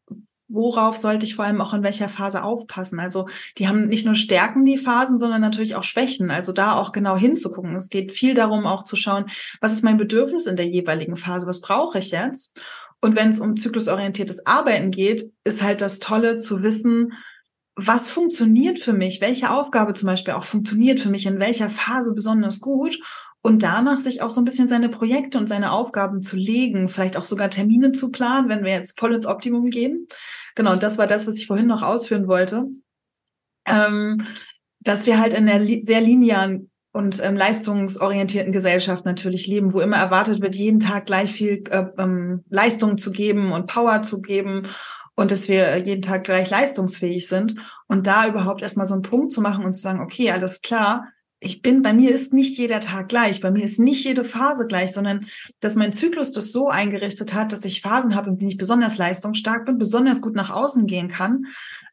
worauf 0.52 0.96
sollte 0.96 1.26
ich 1.26 1.34
vor 1.34 1.44
allem 1.44 1.60
auch 1.60 1.74
in 1.74 1.82
welcher 1.82 2.08
Phase 2.08 2.42
aufpassen? 2.42 3.00
Also 3.00 3.28
die 3.58 3.68
haben 3.68 3.88
nicht 3.88 4.06
nur 4.06 4.14
Stärken, 4.14 4.64
die 4.64 4.78
Phasen, 4.78 5.18
sondern 5.18 5.40
natürlich 5.40 5.74
auch 5.74 5.84
Schwächen. 5.84 6.30
Also 6.30 6.52
da 6.52 6.74
auch 6.74 6.92
genau 6.92 7.16
hinzugucken. 7.16 7.74
Es 7.76 7.88
geht 7.88 8.12
viel 8.12 8.34
darum, 8.34 8.66
auch 8.66 8.84
zu 8.84 8.96
schauen, 8.96 9.26
was 9.60 9.72
ist 9.72 9.84
mein 9.84 9.96
Bedürfnis 9.96 10.46
in 10.46 10.56
der 10.56 10.68
jeweiligen 10.68 11.16
Phase? 11.16 11.46
Was 11.46 11.60
brauche 11.60 11.98
ich 11.98 12.10
jetzt? 12.10 12.60
Und 13.00 13.16
wenn 13.16 13.30
es 13.30 13.40
um 13.40 13.56
zyklusorientiertes 13.56 14.46
Arbeiten 14.46 14.90
geht, 14.90 15.32
ist 15.44 15.62
halt 15.62 15.80
das 15.80 15.98
Tolle 15.98 16.36
zu 16.36 16.62
wissen, 16.62 17.12
was 17.74 18.08
funktioniert 18.08 18.78
für 18.78 18.92
mich, 18.92 19.20
welche 19.20 19.50
Aufgabe 19.50 19.94
zum 19.94 20.06
Beispiel 20.06 20.34
auch 20.34 20.44
funktioniert 20.44 21.00
für 21.00 21.08
mich, 21.08 21.26
in 21.26 21.40
welcher 21.40 21.70
Phase 21.70 22.12
besonders 22.12 22.60
gut 22.60 22.98
und 23.42 23.62
danach 23.62 23.98
sich 23.98 24.22
auch 24.22 24.30
so 24.30 24.40
ein 24.40 24.44
bisschen 24.44 24.68
seine 24.68 24.88
Projekte 24.88 25.38
und 25.38 25.48
seine 25.48 25.72
Aufgaben 25.72 26.22
zu 26.22 26.36
legen, 26.36 26.88
vielleicht 26.88 27.16
auch 27.16 27.24
sogar 27.24 27.50
Termine 27.50 27.92
zu 27.92 28.10
planen, 28.12 28.48
wenn 28.48 28.64
wir 28.64 28.70
jetzt 28.70 28.98
voll 28.98 29.12
ins 29.12 29.26
Optimum 29.26 29.70
gehen. 29.70 30.06
Genau, 30.54 30.72
und 30.72 30.82
das 30.82 30.98
war 30.98 31.06
das, 31.06 31.26
was 31.26 31.36
ich 31.36 31.46
vorhin 31.46 31.66
noch 31.66 31.82
ausführen 31.82 32.28
wollte. 32.28 32.66
Ähm, 33.66 34.26
dass 34.80 35.06
wir 35.06 35.20
halt 35.20 35.34
in 35.34 35.48
einer 35.48 35.60
li 35.60 35.80
sehr 35.82 36.00
linearen 36.00 36.70
und 36.92 37.24
ähm, 37.24 37.36
leistungsorientierten 37.36 38.52
Gesellschaft 38.52 39.04
natürlich 39.04 39.46
leben, 39.46 39.72
wo 39.72 39.80
immer 39.80 39.96
erwartet 39.96 40.42
wird, 40.42 40.56
jeden 40.56 40.80
Tag 40.80 41.06
gleich 41.06 41.32
viel 41.32 41.64
äh, 41.70 41.86
ähm, 41.98 42.44
Leistung 42.50 42.98
zu 42.98 43.12
geben 43.12 43.52
und 43.52 43.66
Power 43.66 44.02
zu 44.02 44.20
geben 44.20 44.62
und 45.14 45.30
dass 45.30 45.48
wir 45.48 45.78
jeden 45.78 46.02
Tag 46.02 46.24
gleich 46.24 46.50
leistungsfähig 46.50 47.28
sind. 47.28 47.56
Und 47.86 48.06
da 48.06 48.26
überhaupt 48.26 48.62
erstmal 48.62 48.86
so 48.86 48.94
einen 48.94 49.02
Punkt 49.02 49.32
zu 49.32 49.40
machen 49.40 49.64
und 49.64 49.72
zu 49.72 49.80
sagen, 49.80 50.00
okay, 50.00 50.30
alles 50.30 50.60
klar, 50.60 51.06
ich 51.44 51.60
bin, 51.60 51.82
bei 51.82 51.92
mir 51.92 52.10
ist 52.10 52.32
nicht 52.32 52.56
jeder 52.56 52.78
Tag 52.78 53.08
gleich, 53.08 53.40
bei 53.40 53.50
mir 53.50 53.64
ist 53.64 53.80
nicht 53.80 54.04
jede 54.04 54.22
Phase 54.22 54.66
gleich, 54.66 54.92
sondern 54.92 55.26
dass 55.58 55.74
mein 55.74 55.92
Zyklus 55.92 56.32
das 56.32 56.52
so 56.52 56.68
eingerichtet 56.68 57.34
hat, 57.34 57.52
dass 57.52 57.64
ich 57.64 57.82
Phasen 57.82 58.14
habe, 58.14 58.30
in 58.30 58.38
denen 58.38 58.52
ich 58.52 58.56
besonders 58.56 58.96
leistungsstark 58.96 59.66
bin, 59.66 59.76
besonders 59.76 60.20
gut 60.20 60.36
nach 60.36 60.50
außen 60.50 60.86
gehen 60.86 61.08
kann, 61.08 61.46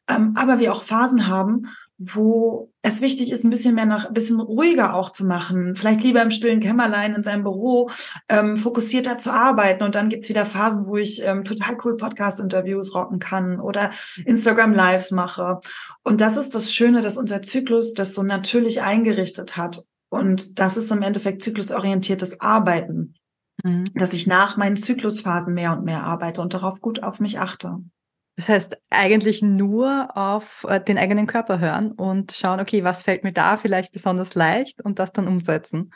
ähm, 0.08 0.34
aber 0.36 0.60
wir 0.60 0.72
auch 0.72 0.82
Phasen 0.82 1.26
haben, 1.26 1.66
wo 2.02 2.72
es 2.80 3.02
wichtig 3.02 3.30
ist, 3.30 3.44
ein 3.44 3.50
bisschen 3.50 3.74
mehr 3.74 3.84
nach, 3.84 4.06
ein 4.06 4.14
bisschen 4.14 4.40
ruhiger 4.40 4.94
auch 4.94 5.10
zu 5.10 5.26
machen, 5.26 5.76
vielleicht 5.76 6.02
lieber 6.02 6.22
im 6.22 6.30
stillen 6.30 6.60
Kämmerlein 6.60 7.14
in 7.14 7.22
seinem 7.22 7.42
Büro 7.42 7.90
ähm, 8.30 8.56
fokussierter 8.56 9.18
zu 9.18 9.30
arbeiten. 9.30 9.84
Und 9.84 9.94
dann 9.94 10.08
gibt's 10.08 10.30
wieder 10.30 10.46
Phasen, 10.46 10.86
wo 10.86 10.96
ich 10.96 11.22
ähm, 11.22 11.44
total 11.44 11.76
cool 11.84 11.98
Podcast-Interviews 11.98 12.94
rocken 12.94 13.18
kann 13.18 13.60
oder 13.60 13.90
Instagram-Lives 14.24 15.10
mache. 15.10 15.60
Und 16.02 16.22
das 16.22 16.38
ist 16.38 16.54
das 16.54 16.72
Schöne, 16.72 17.02
dass 17.02 17.18
unser 17.18 17.42
Zyklus 17.42 17.92
das 17.92 18.14
so 18.14 18.22
natürlich 18.22 18.80
eingerichtet 18.80 19.58
hat. 19.58 19.84
Und 20.08 20.58
das 20.58 20.78
ist 20.78 20.90
im 20.90 21.02
Endeffekt 21.02 21.42
zyklusorientiertes 21.42 22.40
Arbeiten, 22.40 23.14
mhm. 23.62 23.84
dass 23.94 24.14
ich 24.14 24.26
nach 24.26 24.56
meinen 24.56 24.78
Zyklusphasen 24.78 25.52
mehr 25.52 25.76
und 25.76 25.84
mehr 25.84 26.04
arbeite 26.04 26.40
und 26.40 26.54
darauf 26.54 26.80
gut 26.80 27.02
auf 27.02 27.20
mich 27.20 27.38
achte. 27.38 27.76
Das 28.36 28.48
heißt, 28.48 28.76
eigentlich 28.90 29.42
nur 29.42 30.16
auf 30.16 30.64
äh, 30.68 30.82
den 30.82 30.98
eigenen 30.98 31.26
Körper 31.26 31.58
hören 31.58 31.92
und 31.92 32.32
schauen, 32.32 32.60
okay, 32.60 32.84
was 32.84 33.02
fällt 33.02 33.24
mir 33.24 33.32
da 33.32 33.56
vielleicht 33.56 33.92
besonders 33.92 34.34
leicht 34.34 34.80
und 34.80 34.98
das 34.98 35.12
dann 35.12 35.28
umsetzen. 35.28 35.92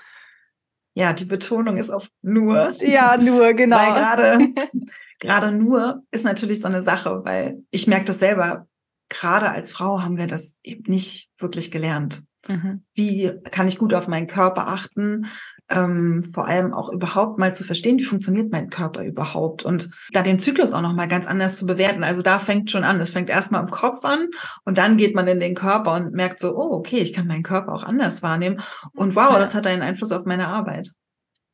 Ja, 0.94 1.12
die 1.12 1.24
Betonung 1.24 1.76
ist 1.76 1.90
auf 1.90 2.08
nur. 2.22 2.70
Ja, 2.82 3.16
nur, 3.16 3.52
genau. 3.54 3.76
Weil 3.76 3.94
gerade, 3.94 4.54
gerade 5.20 5.52
nur 5.52 6.02
ist 6.10 6.24
natürlich 6.24 6.60
so 6.60 6.68
eine 6.68 6.82
Sache, 6.82 7.24
weil 7.24 7.62
ich 7.70 7.86
merke 7.86 8.06
das 8.06 8.18
selber. 8.18 8.68
Gerade 9.08 9.50
als 9.50 9.70
Frau 9.70 10.02
haben 10.02 10.16
wir 10.16 10.26
das 10.26 10.56
eben 10.62 10.90
nicht 10.90 11.30
wirklich 11.38 11.70
gelernt. 11.70 12.22
Mhm. 12.48 12.84
Wie 12.94 13.32
kann 13.50 13.68
ich 13.68 13.78
gut 13.78 13.94
auf 13.94 14.08
meinen 14.08 14.26
Körper 14.26 14.68
achten? 14.68 15.26
Ähm, 15.70 16.24
vor 16.34 16.46
allem 16.46 16.74
auch 16.74 16.92
überhaupt 16.92 17.38
mal 17.38 17.54
zu 17.54 17.64
verstehen, 17.64 17.98
wie 17.98 18.04
funktioniert 18.04 18.52
mein 18.52 18.70
Körper 18.70 19.02
überhaupt 19.02 19.64
und 19.64 19.90
da 20.12 20.22
den 20.22 20.38
Zyklus 20.38 20.72
auch 20.72 20.82
noch 20.82 20.94
mal 20.94 21.08
ganz 21.08 21.26
anders 21.26 21.56
zu 21.56 21.66
bewerten. 21.66 22.04
Also 22.04 22.22
da 22.22 22.38
fängt 22.38 22.70
schon 22.70 22.84
an. 22.84 23.00
Es 23.00 23.10
fängt 23.10 23.30
erstmal 23.30 23.62
im 23.62 23.70
Kopf 23.70 24.04
an 24.04 24.28
und 24.64 24.78
dann 24.78 24.96
geht 24.96 25.14
man 25.14 25.26
in 25.26 25.40
den 25.40 25.54
Körper 25.54 25.94
und 25.94 26.12
merkt 26.12 26.38
so, 26.38 26.54
oh, 26.56 26.74
okay, 26.74 26.98
ich 26.98 27.12
kann 27.12 27.26
meinen 27.26 27.42
Körper 27.42 27.72
auch 27.72 27.84
anders 27.84 28.22
wahrnehmen 28.22 28.60
und 28.94 29.16
wow, 29.16 29.36
das 29.38 29.54
hat 29.54 29.66
einen 29.66 29.82
Einfluss 29.82 30.12
auf 30.12 30.26
meine 30.26 30.48
Arbeit. 30.48 30.90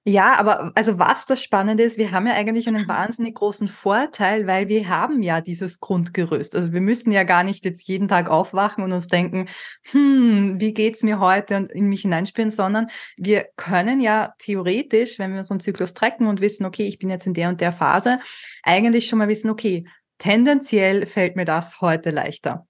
Ja, 0.06 0.38
aber 0.38 0.72
also 0.76 0.98
was 0.98 1.26
das 1.26 1.42
Spannende 1.42 1.82
ist, 1.82 1.98
wir 1.98 2.10
haben 2.10 2.26
ja 2.26 2.32
eigentlich 2.32 2.66
einen 2.66 2.88
wahnsinnig 2.88 3.34
großen 3.34 3.68
Vorteil, 3.68 4.46
weil 4.46 4.68
wir 4.68 4.88
haben 4.88 5.22
ja 5.22 5.42
dieses 5.42 5.78
Grundgerüst. 5.78 6.56
Also 6.56 6.72
wir 6.72 6.80
müssen 6.80 7.12
ja 7.12 7.22
gar 7.22 7.44
nicht 7.44 7.66
jetzt 7.66 7.86
jeden 7.86 8.08
Tag 8.08 8.30
aufwachen 8.30 8.82
und 8.82 8.92
uns 8.92 9.08
denken, 9.08 9.46
hm, 9.90 10.58
wie 10.58 10.72
geht's 10.72 11.02
mir 11.02 11.20
heute 11.20 11.58
und 11.58 11.70
in 11.70 11.86
mich 11.90 12.00
hineinspüren, 12.00 12.50
sondern 12.50 12.86
wir 13.18 13.46
können 13.56 14.00
ja 14.00 14.32
theoretisch, 14.38 15.18
wenn 15.18 15.32
wir 15.32 15.38
unseren 15.38 15.60
Zyklus 15.60 15.92
trecken 15.92 16.28
und 16.28 16.40
wissen, 16.40 16.64
okay, 16.64 16.88
ich 16.88 16.98
bin 16.98 17.10
jetzt 17.10 17.26
in 17.26 17.34
der 17.34 17.50
und 17.50 17.60
der 17.60 17.72
Phase, 17.72 18.20
eigentlich 18.62 19.06
schon 19.06 19.18
mal 19.18 19.28
wissen, 19.28 19.50
okay, 19.50 19.86
tendenziell 20.16 21.04
fällt 21.04 21.36
mir 21.36 21.44
das 21.44 21.82
heute 21.82 22.10
leichter 22.10 22.66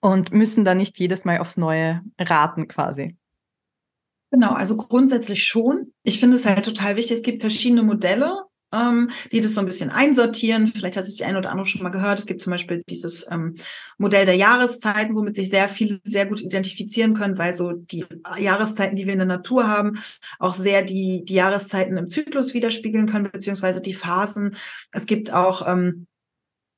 und 0.00 0.32
müssen 0.32 0.64
da 0.64 0.74
nicht 0.74 0.98
jedes 0.98 1.26
Mal 1.26 1.38
aufs 1.38 1.58
Neue 1.58 2.00
raten 2.18 2.66
quasi. 2.66 3.18
Genau, 4.32 4.54
also 4.54 4.78
grundsätzlich 4.78 5.44
schon. 5.44 5.92
Ich 6.04 6.18
finde 6.18 6.36
es 6.36 6.46
halt 6.46 6.64
total 6.64 6.96
wichtig. 6.96 7.18
Es 7.18 7.22
gibt 7.22 7.42
verschiedene 7.42 7.82
Modelle, 7.82 8.44
ähm, 8.72 9.10
die 9.30 9.42
das 9.42 9.52
so 9.54 9.60
ein 9.60 9.66
bisschen 9.66 9.90
einsortieren. 9.90 10.68
Vielleicht 10.68 10.96
hat 10.96 11.04
es 11.04 11.16
die 11.16 11.24
eine 11.24 11.36
oder 11.36 11.50
andere 11.50 11.66
schon 11.66 11.82
mal 11.82 11.90
gehört. 11.90 12.18
Es 12.18 12.24
gibt 12.24 12.40
zum 12.40 12.50
Beispiel 12.50 12.82
dieses 12.88 13.30
ähm, 13.30 13.54
Modell 13.98 14.24
der 14.24 14.36
Jahreszeiten, 14.36 15.14
womit 15.14 15.36
sich 15.36 15.50
sehr 15.50 15.68
viele 15.68 16.00
sehr 16.04 16.24
gut 16.24 16.40
identifizieren 16.40 17.12
können, 17.12 17.36
weil 17.36 17.54
so 17.54 17.72
die 17.72 18.06
Jahreszeiten, 18.38 18.96
die 18.96 19.04
wir 19.04 19.12
in 19.12 19.18
der 19.18 19.28
Natur 19.28 19.68
haben, 19.68 20.02
auch 20.38 20.54
sehr 20.54 20.80
die, 20.80 21.24
die 21.26 21.34
Jahreszeiten 21.34 21.98
im 21.98 22.08
Zyklus 22.08 22.54
widerspiegeln 22.54 23.04
können, 23.04 23.30
beziehungsweise 23.30 23.82
die 23.82 23.92
Phasen. 23.92 24.56
Es 24.92 25.04
gibt 25.04 25.30
auch 25.34 25.68
ähm, 25.68 26.06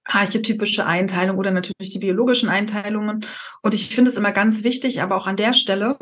archetypische 0.03 0.87
Einteilung 0.87 1.39
oder 1.39 1.53
natürlich 1.53 1.93
die 1.93 2.01
biologischen 2.01 2.49
Einteilungen. 2.49 3.25
Und 3.63 3.75
ich 3.75 3.95
finde 3.95 4.11
es 4.11 4.17
immer 4.17 4.33
ganz 4.33 4.65
wichtig, 4.65 5.03
aber 5.03 5.15
auch 5.15 5.29
an 5.29 5.37
der 5.37 5.53
Stelle, 5.53 5.97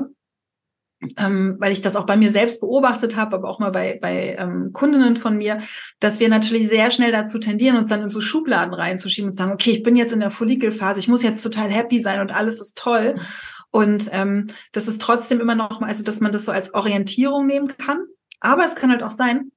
ähm, 1.16 1.56
weil 1.58 1.72
ich 1.72 1.82
das 1.82 1.96
auch 1.96 2.06
bei 2.06 2.16
mir 2.16 2.30
selbst 2.30 2.60
beobachtet 2.60 3.16
habe, 3.16 3.36
aber 3.36 3.48
auch 3.48 3.58
mal 3.58 3.70
bei, 3.70 3.98
bei 4.00 4.36
ähm, 4.38 4.72
Kundinnen 4.72 5.16
von 5.16 5.36
mir, 5.36 5.58
dass 6.00 6.20
wir 6.20 6.28
natürlich 6.28 6.68
sehr 6.68 6.90
schnell 6.90 7.12
dazu 7.12 7.38
tendieren, 7.38 7.76
uns 7.76 7.88
dann 7.88 8.02
in 8.02 8.10
so 8.10 8.20
Schubladen 8.20 8.74
reinzuschieben 8.74 9.30
und 9.30 9.34
sagen, 9.34 9.52
okay, 9.52 9.70
ich 9.70 9.82
bin 9.82 9.96
jetzt 9.96 10.12
in 10.12 10.20
der 10.20 10.30
Follikelphase, 10.30 11.00
ich 11.00 11.08
muss 11.08 11.22
jetzt 11.22 11.42
total 11.42 11.68
happy 11.68 12.00
sein 12.00 12.20
und 12.20 12.34
alles 12.34 12.60
ist 12.60 12.78
toll. 12.78 13.16
Und 13.70 14.10
ähm, 14.12 14.48
das 14.72 14.86
ist 14.86 15.00
trotzdem 15.00 15.40
immer 15.40 15.54
noch 15.54 15.80
mal, 15.80 15.88
also 15.88 16.04
dass 16.04 16.20
man 16.20 16.32
das 16.32 16.44
so 16.44 16.52
als 16.52 16.74
Orientierung 16.74 17.46
nehmen 17.46 17.68
kann. 17.68 18.04
Aber 18.40 18.64
es 18.64 18.74
kann 18.74 18.90
halt 18.90 19.02
auch 19.02 19.10
sein, 19.10 19.50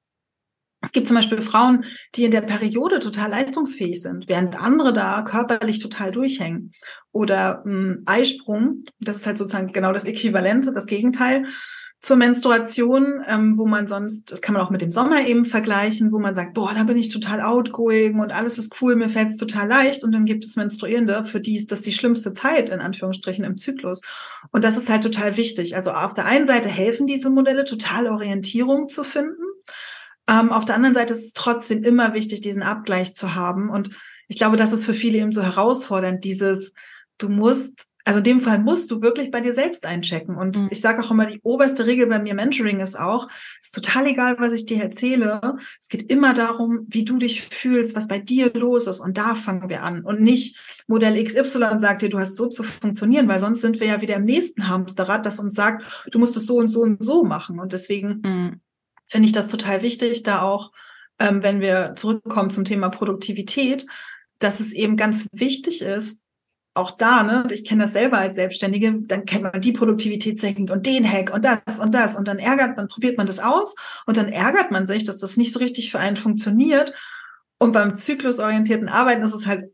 es 0.86 0.92
gibt 0.92 1.08
zum 1.08 1.16
Beispiel 1.16 1.40
Frauen, 1.40 1.84
die 2.14 2.24
in 2.24 2.30
der 2.30 2.42
Periode 2.42 3.00
total 3.00 3.30
leistungsfähig 3.30 4.00
sind, 4.00 4.28
während 4.28 4.62
andere 4.62 4.92
da 4.92 5.22
körperlich 5.22 5.80
total 5.80 6.12
durchhängen. 6.12 6.70
Oder 7.10 7.64
ähm, 7.66 8.04
Eisprung, 8.06 8.84
das 9.00 9.18
ist 9.18 9.26
halt 9.26 9.36
sozusagen 9.36 9.72
genau 9.72 9.92
das 9.92 10.04
Äquivalente, 10.04 10.72
das 10.72 10.86
Gegenteil 10.86 11.44
zur 11.98 12.16
Menstruation, 12.16 13.24
ähm, 13.26 13.58
wo 13.58 13.66
man 13.66 13.88
sonst, 13.88 14.30
das 14.30 14.40
kann 14.40 14.52
man 14.52 14.62
auch 14.62 14.70
mit 14.70 14.80
dem 14.80 14.92
Sommer 14.92 15.26
eben 15.26 15.44
vergleichen, 15.44 16.12
wo 16.12 16.20
man 16.20 16.36
sagt, 16.36 16.54
boah, 16.54 16.72
da 16.72 16.84
bin 16.84 16.96
ich 16.96 17.08
total 17.08 17.40
outgoing 17.40 18.20
und 18.20 18.30
alles 18.30 18.58
ist 18.58 18.80
cool, 18.80 18.94
mir 18.94 19.08
fällt 19.08 19.28
es 19.28 19.38
total 19.38 19.66
leicht. 19.66 20.04
Und 20.04 20.12
dann 20.12 20.24
gibt 20.24 20.44
es 20.44 20.54
Menstruierende, 20.54 21.24
für 21.24 21.40
die 21.40 21.56
ist 21.56 21.72
das 21.72 21.80
die 21.80 21.92
schlimmste 21.92 22.32
Zeit, 22.32 22.70
in 22.70 22.78
Anführungsstrichen, 22.78 23.44
im 23.44 23.56
Zyklus. 23.56 24.02
Und 24.52 24.62
das 24.62 24.76
ist 24.76 24.88
halt 24.88 25.02
total 25.02 25.36
wichtig. 25.36 25.74
Also 25.74 25.90
auf 25.90 26.14
der 26.14 26.26
einen 26.26 26.46
Seite 26.46 26.68
helfen 26.68 27.06
diese 27.06 27.28
Modelle, 27.28 27.64
total 27.64 28.06
Orientierung 28.06 28.88
zu 28.88 29.02
finden. 29.02 29.45
Ähm, 30.28 30.50
auf 30.50 30.64
der 30.64 30.74
anderen 30.74 30.94
Seite 30.94 31.12
ist 31.12 31.24
es 31.24 31.32
trotzdem 31.32 31.82
immer 31.82 32.14
wichtig, 32.14 32.40
diesen 32.40 32.62
Abgleich 32.62 33.14
zu 33.14 33.34
haben. 33.34 33.70
Und 33.70 33.90
ich 34.28 34.36
glaube, 34.36 34.56
das 34.56 34.72
ist 34.72 34.84
für 34.84 34.94
viele 34.94 35.18
eben 35.18 35.32
so 35.32 35.42
herausfordernd, 35.42 36.24
dieses, 36.24 36.72
du 37.18 37.28
musst, 37.28 37.86
also 38.04 38.18
in 38.18 38.24
dem 38.24 38.40
Fall 38.40 38.58
musst 38.58 38.90
du 38.90 39.02
wirklich 39.02 39.30
bei 39.30 39.40
dir 39.40 39.52
selbst 39.52 39.86
einchecken. 39.86 40.36
Und 40.36 40.60
mhm. 40.60 40.68
ich 40.70 40.80
sage 40.80 41.00
auch 41.00 41.12
immer, 41.12 41.26
die 41.26 41.40
oberste 41.42 41.86
Regel 41.86 42.08
bei 42.08 42.18
mir 42.18 42.34
Mentoring 42.34 42.80
ist 42.80 42.98
auch, 42.98 43.28
ist 43.62 43.74
total 43.74 44.06
egal, 44.06 44.36
was 44.40 44.52
ich 44.52 44.66
dir 44.66 44.82
erzähle. 44.82 45.56
Es 45.80 45.88
geht 45.88 46.10
immer 46.10 46.34
darum, 46.34 46.86
wie 46.88 47.04
du 47.04 47.18
dich 47.18 47.42
fühlst, 47.42 47.94
was 47.94 48.08
bei 48.08 48.18
dir 48.18 48.52
los 48.54 48.88
ist. 48.88 48.98
Und 48.98 49.18
da 49.18 49.36
fangen 49.36 49.68
wir 49.68 49.84
an. 49.84 50.04
Und 50.04 50.20
nicht 50.20 50.84
Modell 50.88 51.22
XY 51.22 51.78
sagt 51.78 52.02
dir, 52.02 52.08
du 52.08 52.18
hast 52.18 52.34
so 52.34 52.46
zu 52.46 52.64
funktionieren, 52.64 53.28
weil 53.28 53.38
sonst 53.38 53.60
sind 53.60 53.78
wir 53.78 53.86
ja 53.86 54.00
wieder 54.00 54.16
im 54.16 54.24
nächsten 54.24 54.68
Hamsterrad, 54.68 55.24
das 55.24 55.38
uns 55.38 55.54
sagt, 55.54 56.08
du 56.10 56.18
musst 56.18 56.36
es 56.36 56.46
so 56.46 56.56
und 56.56 56.68
so 56.68 56.80
und 56.80 57.02
so 57.02 57.22
machen. 57.22 57.60
Und 57.60 57.72
deswegen 57.72 58.22
mhm 58.24 58.60
finde 59.06 59.26
ich 59.26 59.32
das 59.32 59.48
total 59.48 59.82
wichtig, 59.82 60.22
da 60.22 60.42
auch, 60.42 60.72
ähm, 61.18 61.42
wenn 61.42 61.60
wir 61.60 61.94
zurückkommen 61.94 62.50
zum 62.50 62.64
Thema 62.64 62.88
Produktivität, 62.88 63.86
dass 64.38 64.60
es 64.60 64.72
eben 64.72 64.96
ganz 64.96 65.28
wichtig 65.32 65.82
ist, 65.82 66.22
auch 66.74 66.90
da, 66.90 67.22
ne, 67.22 67.46
ich 67.50 67.64
kenne 67.64 67.84
das 67.84 67.94
selber 67.94 68.18
als 68.18 68.34
Selbstständige, 68.34 69.02
dann 69.06 69.24
kennt 69.24 69.44
man 69.44 69.60
die 69.60 69.72
Produktivitätstechnik 69.72 70.70
und 70.70 70.84
den 70.84 71.10
Hack 71.10 71.32
und 71.34 71.44
das 71.44 71.78
und 71.80 71.94
das 71.94 72.16
und 72.16 72.28
dann 72.28 72.38
ärgert 72.38 72.76
man, 72.76 72.88
probiert 72.88 73.16
man 73.16 73.26
das 73.26 73.40
aus 73.40 73.74
und 74.04 74.18
dann 74.18 74.28
ärgert 74.28 74.70
man 74.70 74.84
sich, 74.84 75.04
dass 75.04 75.18
das 75.18 75.38
nicht 75.38 75.52
so 75.52 75.58
richtig 75.58 75.90
für 75.90 75.98
einen 75.98 76.16
funktioniert. 76.16 76.92
Und 77.58 77.72
beim 77.72 77.94
zyklusorientierten 77.94 78.90
Arbeiten 78.90 79.22
ist 79.22 79.32
es 79.32 79.46
halt 79.46 79.72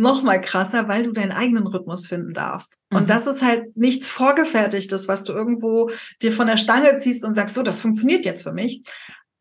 noch 0.00 0.22
mal 0.22 0.40
krasser, 0.40 0.88
weil 0.88 1.02
du 1.02 1.12
deinen 1.12 1.32
eigenen 1.32 1.66
Rhythmus 1.66 2.06
finden 2.06 2.32
darfst. 2.32 2.78
Mhm. 2.90 2.98
Und 2.98 3.10
das 3.10 3.26
ist 3.26 3.42
halt 3.42 3.76
nichts 3.76 4.08
vorgefertigtes, 4.08 5.08
was 5.08 5.24
du 5.24 5.32
irgendwo 5.32 5.90
dir 6.22 6.32
von 6.32 6.46
der 6.46 6.56
Stange 6.56 6.98
ziehst 6.98 7.24
und 7.24 7.34
sagst, 7.34 7.54
so, 7.54 7.62
das 7.62 7.80
funktioniert 7.80 8.24
jetzt 8.24 8.42
für 8.42 8.52
mich. 8.52 8.82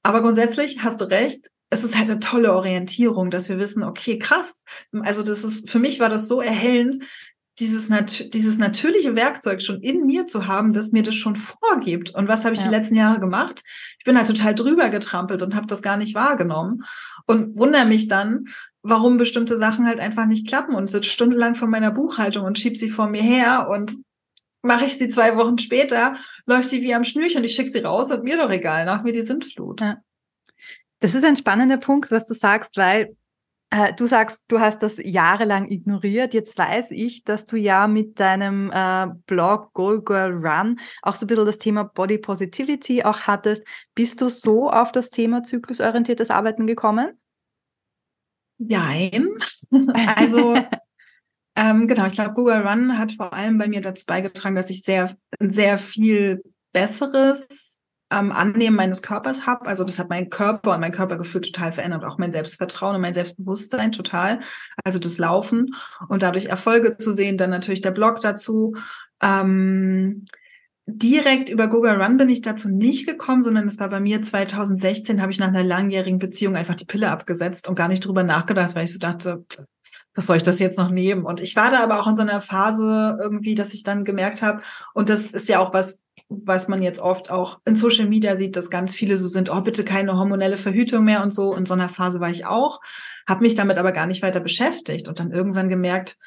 Aber 0.04 0.22
grundsätzlich 0.22 0.84
hast 0.84 1.02
du 1.02 1.06
recht. 1.06 1.48
Es 1.70 1.84
ist 1.84 1.98
halt 1.98 2.10
eine 2.10 2.20
tolle 2.20 2.54
Orientierung, 2.54 3.32
dass 3.32 3.50
wir 3.50 3.58
wissen, 3.58 3.84
okay, 3.84 4.20
krass. 4.20 4.62
Also 5.02 5.24
das 5.24 5.44
ist, 5.44 5.70
für 5.70 5.80
mich 5.80 6.00
war 6.00 6.10
das 6.10 6.28
so 6.28 6.42
erhellend, 6.42 7.04
dieses, 7.60 7.90
nat 7.90 8.34
dieses 8.34 8.58
natürliche 8.58 9.16
Werkzeug 9.16 9.62
schon 9.62 9.80
in 9.82 10.06
mir 10.06 10.26
zu 10.26 10.48
haben, 10.48 10.74
das 10.74 10.92
mir 10.92 11.04
das 11.04 11.16
schon 11.16 11.36
vorgibt. 11.36 12.14
Und 12.16 12.28
was 12.28 12.46
habe 12.46 12.56
ich 12.56 12.62
ja. 12.62 12.68
die 12.68 12.76
letzten 12.76 12.96
Jahre 12.96 13.20
gemacht? 13.20 13.64
Ich 14.00 14.06
bin 14.06 14.18
halt 14.18 14.28
total 14.28 14.56
drüber 14.56 14.90
getrampelt 14.90 15.42
und 15.42 15.56
habe 15.56 15.68
das 15.68 15.82
gar 15.82 15.98
nicht 15.98 16.16
wahrgenommen 16.16 16.84
und 17.26 17.58
wundere 17.58 17.86
mich 17.86 18.08
dann, 18.08 18.46
warum 18.84 19.18
bestimmte 19.18 19.58
Sachen 19.58 19.88
halt 19.88 20.00
einfach 20.00 20.26
nicht 20.26 20.48
klappen 20.48 20.76
und 20.76 20.92
sitze 20.92 21.10
stundenlang 21.10 21.56
vor 21.56 21.68
meiner 21.68 21.92
Buchhaltung 21.92 22.46
und 22.46 22.60
schieb 22.60 22.78
sie 22.78 22.90
vor 22.90 23.08
mir 23.08 23.22
her 23.22 23.68
und 23.70 23.94
mache 24.62 24.86
ich 24.86 24.98
sie 24.98 25.10
zwei 25.10 25.36
Wochen 25.38 25.58
später, 25.58 26.16
läuft 26.46 26.72
die 26.72 26.84
wie 26.84 26.94
am 26.94 27.04
Schnürchen, 27.04 27.44
ich 27.44 27.56
schicke 27.56 27.70
sie 27.70 27.80
raus 27.80 28.12
und 28.12 28.24
mir 28.24 28.38
doch 28.38 28.52
egal, 28.52 28.86
nach 28.86 29.04
mir 29.04 29.12
die 29.12 29.22
Sintflut. 29.22 29.82
Ja. 29.82 29.98
Das 31.00 31.16
ist 31.16 31.26
ein 31.26 31.36
spannender 31.36 31.78
Punkt, 31.78 32.12
was 32.12 32.26
du 32.26 32.34
sagst, 32.34 32.78
weil 32.78 33.16
äh, 33.72 33.94
du 33.94 34.06
sagst, 34.06 34.44
du 34.48 34.60
hast 34.60 34.84
das 34.84 34.98
jahrelang 35.04 35.70
ignoriert. 35.70 36.34
Jetzt 36.34 36.58
weiß 36.58 36.92
ich, 36.92 37.24
dass 37.24 37.46
du 37.46 37.58
ja 37.58 37.88
mit 37.88 38.20
deinem 38.20 38.72
äh, 38.72 39.08
Blog 39.26 39.74
Goal 39.74 40.02
Girl 40.02 40.46
Run 40.46 40.80
auch 41.02 41.16
so 41.16 41.26
ein 41.26 41.28
bisschen 41.28 41.46
das 41.46 41.58
Thema 41.58 41.84
Body 41.84 42.20
Positivity 42.20 43.04
auch 43.04 43.22
hattest. 43.22 43.66
Bist 43.96 44.22
du 44.22 44.30
so 44.30 44.70
auf 44.70 44.92
das 44.92 45.10
Thema 45.10 45.44
zyklusorientiertes 45.44 46.30
Arbeiten 46.30 46.68
gekommen? 46.68 47.14
Nein. 48.68 49.30
Also 50.16 50.56
ähm, 51.56 51.88
genau, 51.88 52.06
ich 52.06 52.14
glaube, 52.14 52.34
Google 52.34 52.68
Run 52.68 52.98
hat 52.98 53.12
vor 53.14 53.34
allem 53.34 53.58
bei 53.58 53.68
mir 53.68 53.82
dazu 53.82 54.06
beigetragen, 54.06 54.56
dass 54.56 54.70
ich 54.70 54.84
sehr, 54.84 55.16
sehr 55.40 55.78
viel 55.78 56.42
besseres 56.72 57.80
ähm, 58.12 58.32
Annehmen 58.32 58.76
meines 58.76 59.02
Körpers 59.02 59.46
habe. 59.46 59.66
Also 59.66 59.84
das 59.84 60.00
hat 60.00 60.10
mein 60.10 60.30
Körper 60.30 60.74
und 60.74 60.82
mein 60.82 60.92
Körpergefühl 60.92 61.42
total 61.42 61.72
verändert, 61.72 62.04
auch 62.04 62.18
mein 62.18 62.32
Selbstvertrauen 62.32 62.96
und 62.96 63.02
mein 63.02 63.14
Selbstbewusstsein 63.14 63.92
total. 63.92 64.40
Also 64.84 65.00
das 65.00 65.18
Laufen 65.18 65.72
und 66.10 66.24
dadurch 66.24 66.46
Erfolge 66.46 66.98
zu 66.98 67.14
sehen, 67.14 67.38
dann 67.38 67.50
natürlich 67.50 67.82
der 67.82 67.92
Blog 67.92 68.20
dazu. 68.22 68.76
Ähm, 69.22 70.26
direkt 70.86 71.50
über 71.50 71.68
Google 71.68 72.02
Run 72.02 72.18
bin 72.18 72.30
ich 72.30 72.42
dazu 72.42 72.70
nicht 72.70 73.08
gekommen, 73.08 73.42
sondern 73.42 73.66
es 73.66 73.80
war 73.80 73.90
bei 73.90 74.00
mir 74.00 74.22
2016, 74.22 75.22
habe 75.22 75.32
ich 75.32 75.40
nach 75.40 75.48
einer 75.48 75.64
langjährigen 75.64 76.20
Beziehung 76.20 76.56
einfach 76.56 76.76
die 76.76 76.86
Pille 76.86 77.10
abgesetzt 77.10 77.68
und 77.68 77.76
gar 77.76 77.88
nicht 77.88 78.06
drüber 78.06 78.24
nachgedacht, 78.24 78.76
weil 78.76 78.86
ich 78.86 78.94
so 78.94 79.00
dachte, 79.00 79.46
was 80.14 80.28
soll 80.28 80.38
ich 80.38 80.44
das 80.44 80.60
jetzt 80.60 80.78
noch 80.78 80.90
nehmen? 80.90 81.26
Und 81.26 81.40
ich 81.40 81.56
war 81.56 81.72
da 81.72 81.82
aber 81.82 82.00
auch 82.00 82.08
in 82.08 82.16
so 82.16 82.22
einer 82.22 82.42
Phase 82.42 83.18
irgendwie, 83.20 83.56
dass 83.56 83.74
ich 83.74 83.84
dann 83.84 84.04
gemerkt 84.04 84.42
habe, 84.42 84.62
und 84.94 85.10
das 85.10 85.32
ist 85.32 85.48
ja 85.48 85.60
auch 85.60 85.74
was, 85.74 86.04
was 86.28 86.68
man 86.68 86.82
jetzt 86.82 87.00
oft 87.00 87.32
auch 87.32 87.60
in 87.66 87.76
Social 87.76 88.08
Media 88.08 88.36
sieht, 88.36 88.56
dass 88.56 88.70
ganz 88.70 88.94
viele 88.94 89.18
so 89.18 89.28
sind, 89.28 89.50
oh, 89.50 89.62
bitte 89.62 89.86
keine 89.86 90.18
hormonelle 90.18 90.58
Verhütung 90.58 91.04
mehr 91.06 91.24
und 91.24 91.32
so. 91.32 91.56
In 91.56 91.66
so 91.66 91.74
einer 91.74 91.90
Phase 91.90 92.20
war 92.20 92.30
ich 92.30 92.46
auch, 92.46 92.82
habe 93.28 93.44
mich 93.44 93.56
damit 93.56 93.78
aber 93.78 93.92
gar 93.92 94.08
nicht 94.08 94.22
weiter 94.22 94.40
beschäftigt 94.40 95.08
und 95.08 95.20
dann 95.20 95.32
irgendwann 95.32 95.70
gemerkt, 95.70 96.18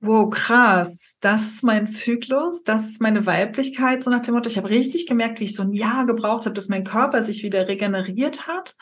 wow, 0.00 0.30
krass, 0.30 1.18
das 1.20 1.46
ist 1.46 1.64
mein 1.64 1.86
Zyklus, 1.86 2.62
das 2.62 2.86
ist 2.86 3.00
meine 3.00 3.26
Weiblichkeit, 3.26 4.02
so 4.02 4.10
nach 4.10 4.22
dem 4.22 4.34
Motto, 4.34 4.48
ich 4.48 4.56
habe 4.56 4.70
richtig 4.70 5.06
gemerkt, 5.06 5.40
wie 5.40 5.44
ich 5.44 5.56
so 5.56 5.64
ein 5.64 5.72
Jahr 5.72 6.06
gebraucht 6.06 6.44
habe, 6.44 6.54
dass 6.54 6.68
mein 6.68 6.84
Körper 6.84 7.22
sich 7.22 7.42
wieder 7.42 7.66
regeneriert 7.66 8.46
hat 8.46 8.76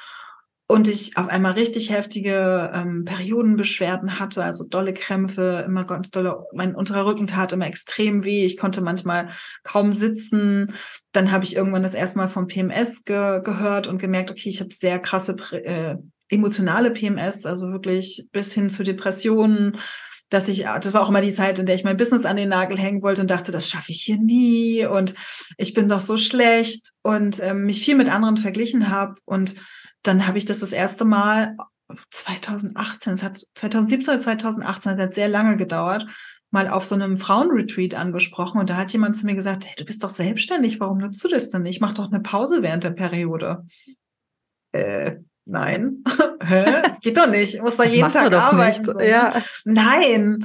und 0.69 0.89
ich 0.89 1.17
auf 1.17 1.29
einmal 1.29 1.53
richtig 1.53 1.91
heftige 1.91 2.73
ähm, 2.75 3.05
Periodenbeschwerden 3.05 4.19
hatte, 4.19 4.45
also 4.45 4.67
dolle 4.69 4.93
Krämpfe, 4.93 5.65
immer 5.67 5.85
ganz 5.85 6.11
dolle, 6.11 6.45
mein 6.53 6.75
unterer 6.75 7.07
Rücken 7.07 7.29
tat 7.29 7.53
immer 7.53 7.67
extrem 7.67 8.25
weh, 8.25 8.45
ich 8.45 8.57
konnte 8.57 8.81
manchmal 8.81 9.31
kaum 9.63 9.93
sitzen. 9.93 10.75
Dann 11.13 11.31
habe 11.31 11.45
ich 11.45 11.55
irgendwann 11.55 11.85
das 11.85 11.95
erste 11.95 12.19
Mal 12.19 12.29
vom 12.29 12.49
PMS 12.49 13.05
ge 13.05 13.41
gehört 13.43 13.87
und 13.87 13.99
gemerkt, 13.99 14.31
okay, 14.31 14.49
ich 14.49 14.61
habe 14.61 14.75
sehr 14.75 14.99
krasse 14.99 15.37
äh, 15.53 15.97
emotionale 16.29 16.91
PMS, 16.91 17.47
also 17.47 17.71
wirklich 17.71 18.29
bis 18.33 18.53
hin 18.53 18.71
zu 18.71 18.83
Depressionen, 18.83 19.79
dass 20.29 20.49
ich, 20.49 20.65
das 20.65 20.93
war 20.93 21.03
auch 21.03 21.09
immer 21.09 21.21
die 21.21 21.33
Zeit, 21.33 21.59
in 21.59 21.67
der 21.67 21.77
ich 21.77 21.85
mein 21.85 21.97
Business 21.97 22.25
an 22.25 22.37
den 22.37 22.49
Nagel 22.49 22.79
hängen 22.79 23.03
wollte 23.03 23.21
und 23.21 23.31
dachte, 23.31 23.53
das 23.53 23.69
schaffe 23.71 23.93
ich 23.93 24.03
hier 24.03 24.19
nie 24.19 24.85
und 24.85 25.15
ich 25.57 25.73
bin 25.73 25.89
doch 25.89 26.01
so 26.01 26.17
schlecht 26.17 26.93
und 27.03 27.41
ähm, 27.43 27.65
mich 27.65 27.85
viel 27.85 27.95
mit 27.95 28.09
anderen 28.09 28.37
verglichen 28.37 28.91
habe 28.91 29.15
und 29.25 29.55
dann 30.03 30.27
habe 30.27 30.39
ich 30.39 30.45
das 30.45 30.61
das 30.61 30.73
erste 30.73 31.05
Mal 31.05 31.57
2018, 32.11 33.13
es 33.13 33.23
hat 33.23 33.41
2017 33.55 34.15
oder 34.15 34.23
2018, 34.23 34.97
das 34.97 35.07
hat 35.07 35.15
sehr 35.15 35.29
lange 35.29 35.57
gedauert, 35.57 36.07
mal 36.51 36.69
auf 36.69 36.85
so 36.85 36.95
einem 36.95 37.17
Frauenretreat 37.17 37.95
angesprochen 37.95 38.59
und 38.59 38.71
da 38.71 38.77
hat 38.77 38.93
jemand 38.93 39.17
zu 39.17 39.27
mir 39.27 39.35
gesagt, 39.35 39.65
hey, 39.67 39.75
du 39.77 39.85
bist 39.85 40.03
doch 40.03 40.09
selbstständig, 40.09 40.81
warum 40.81 40.99
nutzt 40.99 41.23
du 41.23 41.29
das 41.29 41.51
denn 41.51 41.63
nicht? 41.63 41.81
Mach 41.81 41.93
doch 41.93 42.11
eine 42.11 42.21
Pause 42.21 42.63
während 42.63 42.85
der 42.85 42.91
Periode. 42.91 43.65
Äh, 44.73 45.17
nein, 45.47 46.05
hä? 46.45 46.83
Es 46.87 47.01
geht 47.01 47.17
doch 47.17 47.29
nicht. 47.29 47.55
Ich 47.55 47.63
muss 47.63 47.77
doch 47.77 47.85
jeden 47.85 48.13
Tag 48.13 48.33
arbeiten. 48.33 48.85
So. 48.85 48.93
Ne? 48.93 49.09
Ja. 49.09 49.35
Nein. 49.65 50.45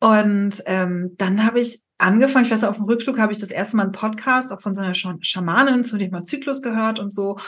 Und 0.00 0.62
ähm, 0.66 1.14
dann 1.18 1.44
habe 1.44 1.60
ich 1.60 1.82
angefangen, 1.98 2.44
ich 2.44 2.50
weiß, 2.50 2.64
auf 2.64 2.76
dem 2.76 2.84
Rückflug 2.84 3.18
habe 3.18 3.32
ich 3.32 3.38
das 3.38 3.50
erste 3.50 3.76
Mal 3.76 3.84
einen 3.84 3.92
Podcast 3.92 4.52
auch 4.52 4.60
von 4.60 4.74
so 4.74 4.82
einer 4.82 4.94
Schamanin 4.94 5.84
zum 5.84 5.98
Thema 5.98 6.22
Zyklus 6.22 6.62
gehört 6.62 6.98
und 6.98 7.12
so. 7.12 7.38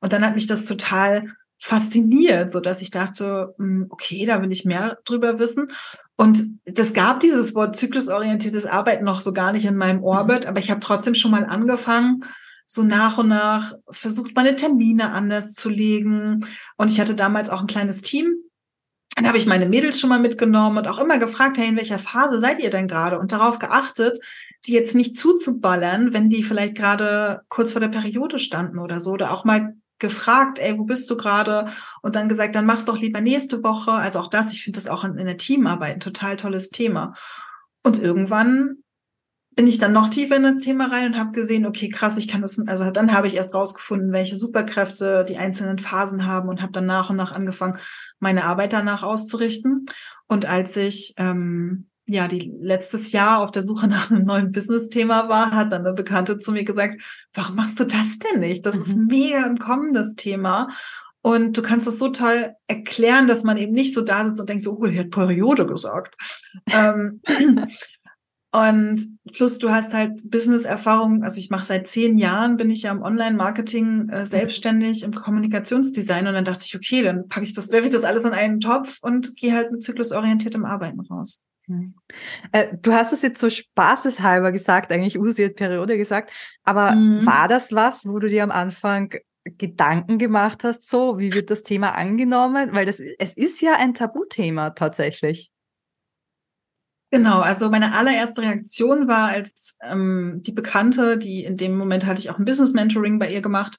Und 0.00 0.12
dann 0.12 0.24
hat 0.24 0.34
mich 0.34 0.46
das 0.46 0.64
total 0.64 1.24
fasziniert, 1.58 2.50
so 2.50 2.60
dass 2.60 2.82
ich 2.82 2.90
dachte, 2.90 3.54
hm, 3.58 3.86
okay, 3.88 4.26
da 4.26 4.42
will 4.42 4.52
ich 4.52 4.64
mehr 4.64 4.98
drüber 5.04 5.38
wissen. 5.38 5.68
Und 6.16 6.44
das 6.64 6.92
gab 6.92 7.20
dieses 7.20 7.54
Wort 7.54 7.76
zyklusorientiertes 7.76 8.66
Arbeiten 8.66 9.04
noch 9.04 9.20
so 9.20 9.32
gar 9.32 9.52
nicht 9.52 9.64
in 9.64 9.76
meinem 9.76 10.02
Orbit, 10.02 10.44
mhm. 10.44 10.50
aber 10.50 10.60
ich 10.60 10.70
habe 10.70 10.80
trotzdem 10.80 11.14
schon 11.14 11.30
mal 11.30 11.44
angefangen, 11.44 12.20
so 12.66 12.82
nach 12.82 13.18
und 13.18 13.28
nach 13.28 13.72
versucht, 13.88 14.34
meine 14.34 14.56
Termine 14.56 15.12
anders 15.12 15.54
zu 15.54 15.68
legen. 15.68 16.44
Und 16.76 16.90
ich 16.90 17.00
hatte 17.00 17.14
damals 17.14 17.48
auch 17.48 17.60
ein 17.60 17.68
kleines 17.68 18.02
Team. 18.02 18.34
Dann 19.14 19.26
habe 19.26 19.38
ich 19.38 19.46
meine 19.46 19.66
Mädels 19.66 19.98
schon 19.98 20.10
mal 20.10 20.18
mitgenommen 20.18 20.76
und 20.76 20.88
auch 20.88 20.98
immer 20.98 21.16
gefragt, 21.18 21.56
hey, 21.56 21.68
in 21.68 21.76
welcher 21.76 21.98
Phase 21.98 22.38
seid 22.38 22.58
ihr 22.58 22.68
denn 22.68 22.86
gerade? 22.86 23.18
Und 23.18 23.32
darauf 23.32 23.58
geachtet, 23.58 24.18
die 24.66 24.72
jetzt 24.72 24.94
nicht 24.94 25.16
zuzuballern, 25.16 26.12
wenn 26.12 26.28
die 26.28 26.42
vielleicht 26.42 26.76
gerade 26.76 27.40
kurz 27.48 27.72
vor 27.72 27.80
der 27.80 27.88
Periode 27.88 28.38
standen 28.38 28.78
oder 28.78 29.00
so. 29.00 29.12
Oder 29.12 29.32
auch 29.32 29.44
mal 29.44 29.74
gefragt, 29.98 30.58
ey, 30.58 30.78
wo 30.78 30.84
bist 30.84 31.08
du 31.08 31.16
gerade? 31.16 31.66
Und 32.02 32.14
dann 32.14 32.28
gesagt, 32.28 32.54
dann 32.54 32.66
mach's 32.66 32.84
doch 32.84 33.00
lieber 33.00 33.22
nächste 33.22 33.62
Woche. 33.62 33.92
Also 33.92 34.18
auch 34.18 34.28
das, 34.28 34.52
ich 34.52 34.62
finde 34.62 34.78
das 34.78 34.88
auch 34.88 35.04
in, 35.04 35.16
in 35.16 35.26
der 35.26 35.38
Teamarbeit 35.38 35.94
ein 35.94 36.00
total 36.00 36.36
tolles 36.36 36.68
Thema. 36.68 37.14
Und 37.82 38.02
irgendwann 38.02 38.82
bin 39.56 39.66
ich 39.66 39.78
dann 39.78 39.92
noch 39.92 40.10
tiefer 40.10 40.36
in 40.36 40.42
das 40.42 40.58
Thema 40.58 40.86
rein 40.92 41.06
und 41.06 41.18
habe 41.18 41.32
gesehen, 41.32 41.66
okay, 41.66 41.88
krass, 41.88 42.18
ich 42.18 42.28
kann 42.28 42.42
das, 42.42 42.60
also 42.66 42.90
dann 42.90 43.14
habe 43.14 43.26
ich 43.26 43.34
erst 43.36 43.54
rausgefunden, 43.54 44.12
welche 44.12 44.36
Superkräfte 44.36 45.24
die 45.26 45.38
einzelnen 45.38 45.78
Phasen 45.78 46.26
haben 46.26 46.50
und 46.50 46.60
habe 46.60 46.72
dann 46.72 46.84
nach 46.86 47.08
und 47.08 47.16
nach 47.16 47.32
angefangen, 47.32 47.78
meine 48.20 48.44
Arbeit 48.44 48.74
danach 48.74 49.02
auszurichten. 49.02 49.86
Und 50.28 50.44
als 50.46 50.76
ich 50.76 51.14
ähm, 51.16 51.88
ja, 52.06 52.28
die 52.28 52.54
letztes 52.60 53.12
Jahr 53.12 53.40
auf 53.40 53.50
der 53.50 53.62
Suche 53.62 53.88
nach 53.88 54.10
einem 54.10 54.24
neuen 54.24 54.52
Business-Thema 54.52 55.28
war, 55.28 55.50
hat 55.50 55.72
dann 55.72 55.84
eine 55.86 55.94
Bekannte 55.94 56.38
zu 56.38 56.52
mir 56.52 56.64
gesagt, 56.64 57.02
warum 57.34 57.56
machst 57.56 57.80
du 57.80 57.84
das 57.84 58.18
denn 58.18 58.40
nicht? 58.40 58.64
Das 58.64 58.76
mhm. 58.76 58.80
ist 58.80 58.96
mega 58.96 59.46
im 59.46 59.58
Kommen, 59.58 59.92
das 59.92 60.14
Thema. 60.14 60.68
Und 61.22 61.56
du 61.56 61.62
kannst 61.62 61.88
es 61.88 61.98
so 61.98 62.10
toll 62.10 62.54
erklären, 62.68 63.26
dass 63.26 63.42
man 63.42 63.56
eben 63.56 63.72
nicht 63.72 63.92
so 63.92 64.02
da 64.02 64.24
sitzt 64.24 64.40
und 64.40 64.48
denkt 64.48 64.62
so, 64.62 64.78
oh, 64.78 64.86
die 64.86 64.98
hat 64.98 65.10
Periode 65.10 65.66
gesagt. 65.66 66.14
ähm, 66.70 67.20
und 68.56 69.18
plus 69.32 69.58
du 69.58 69.70
hast 69.70 69.92
halt 69.92 70.30
Business-Erfahrung, 70.30 71.22
also 71.22 71.38
ich 71.38 71.50
mache 71.50 71.66
seit 71.66 71.86
zehn 71.86 72.16
Jahren, 72.16 72.56
bin 72.56 72.70
ich 72.70 72.82
ja 72.82 72.92
im 72.92 73.02
Online-Marketing 73.02 74.08
äh, 74.08 74.26
selbstständig 74.26 75.02
im 75.02 75.12
Kommunikationsdesign 75.12 76.26
und 76.26 76.34
dann 76.34 76.44
dachte 76.44 76.64
ich, 76.66 76.74
okay, 76.74 77.02
dann 77.02 77.28
packe 77.28 77.44
ich 77.44 77.52
das, 77.52 77.70
werfe 77.70 77.86
ich 77.86 77.92
das 77.92 78.04
alles 78.04 78.24
in 78.24 78.32
einen 78.32 78.60
Topf 78.60 78.98
und 79.02 79.36
gehe 79.36 79.54
halt 79.54 79.72
mit 79.72 79.82
zyklusorientiertem 79.82 80.64
Arbeiten 80.64 81.00
raus. 81.00 81.44
Mhm. 81.66 81.94
Äh, 82.52 82.68
du 82.80 82.92
hast 82.92 83.12
es 83.12 83.22
jetzt 83.22 83.40
so 83.40 83.50
spaßeshalber 83.50 84.52
gesagt, 84.52 84.90
eigentlich 84.92 85.18
Usi 85.18 85.44
hat 85.44 85.56
Periode 85.56 85.98
gesagt, 85.98 86.30
aber 86.64 86.92
mhm. 86.92 87.26
war 87.26 87.48
das 87.48 87.72
was, 87.72 88.06
wo 88.06 88.18
du 88.18 88.28
dir 88.28 88.44
am 88.44 88.50
Anfang 88.50 89.12
Gedanken 89.44 90.18
gemacht 90.18 90.64
hast, 90.64 90.88
so 90.88 91.18
wie 91.18 91.32
wird 91.32 91.50
das 91.50 91.62
Thema 91.62 91.94
angenommen? 91.94 92.70
Weil 92.72 92.86
das, 92.86 93.00
es 93.00 93.36
ist 93.36 93.60
ja 93.60 93.74
ein 93.76 93.94
Tabuthema 93.94 94.70
tatsächlich. 94.70 95.50
Genau, 97.10 97.40
also 97.40 97.70
meine 97.70 97.94
allererste 97.94 98.42
Reaktion 98.42 99.06
war, 99.06 99.28
als 99.28 99.76
ähm, 99.80 100.40
die 100.44 100.52
Bekannte, 100.52 101.18
die 101.18 101.44
in 101.44 101.56
dem 101.56 101.76
Moment 101.78 102.04
hatte 102.04 102.20
ich 102.20 102.30
auch 102.30 102.38
ein 102.38 102.44
Business 102.44 102.72
Mentoring 102.72 103.18
bei 103.18 103.30
ihr 103.30 103.42
gemacht, 103.42 103.78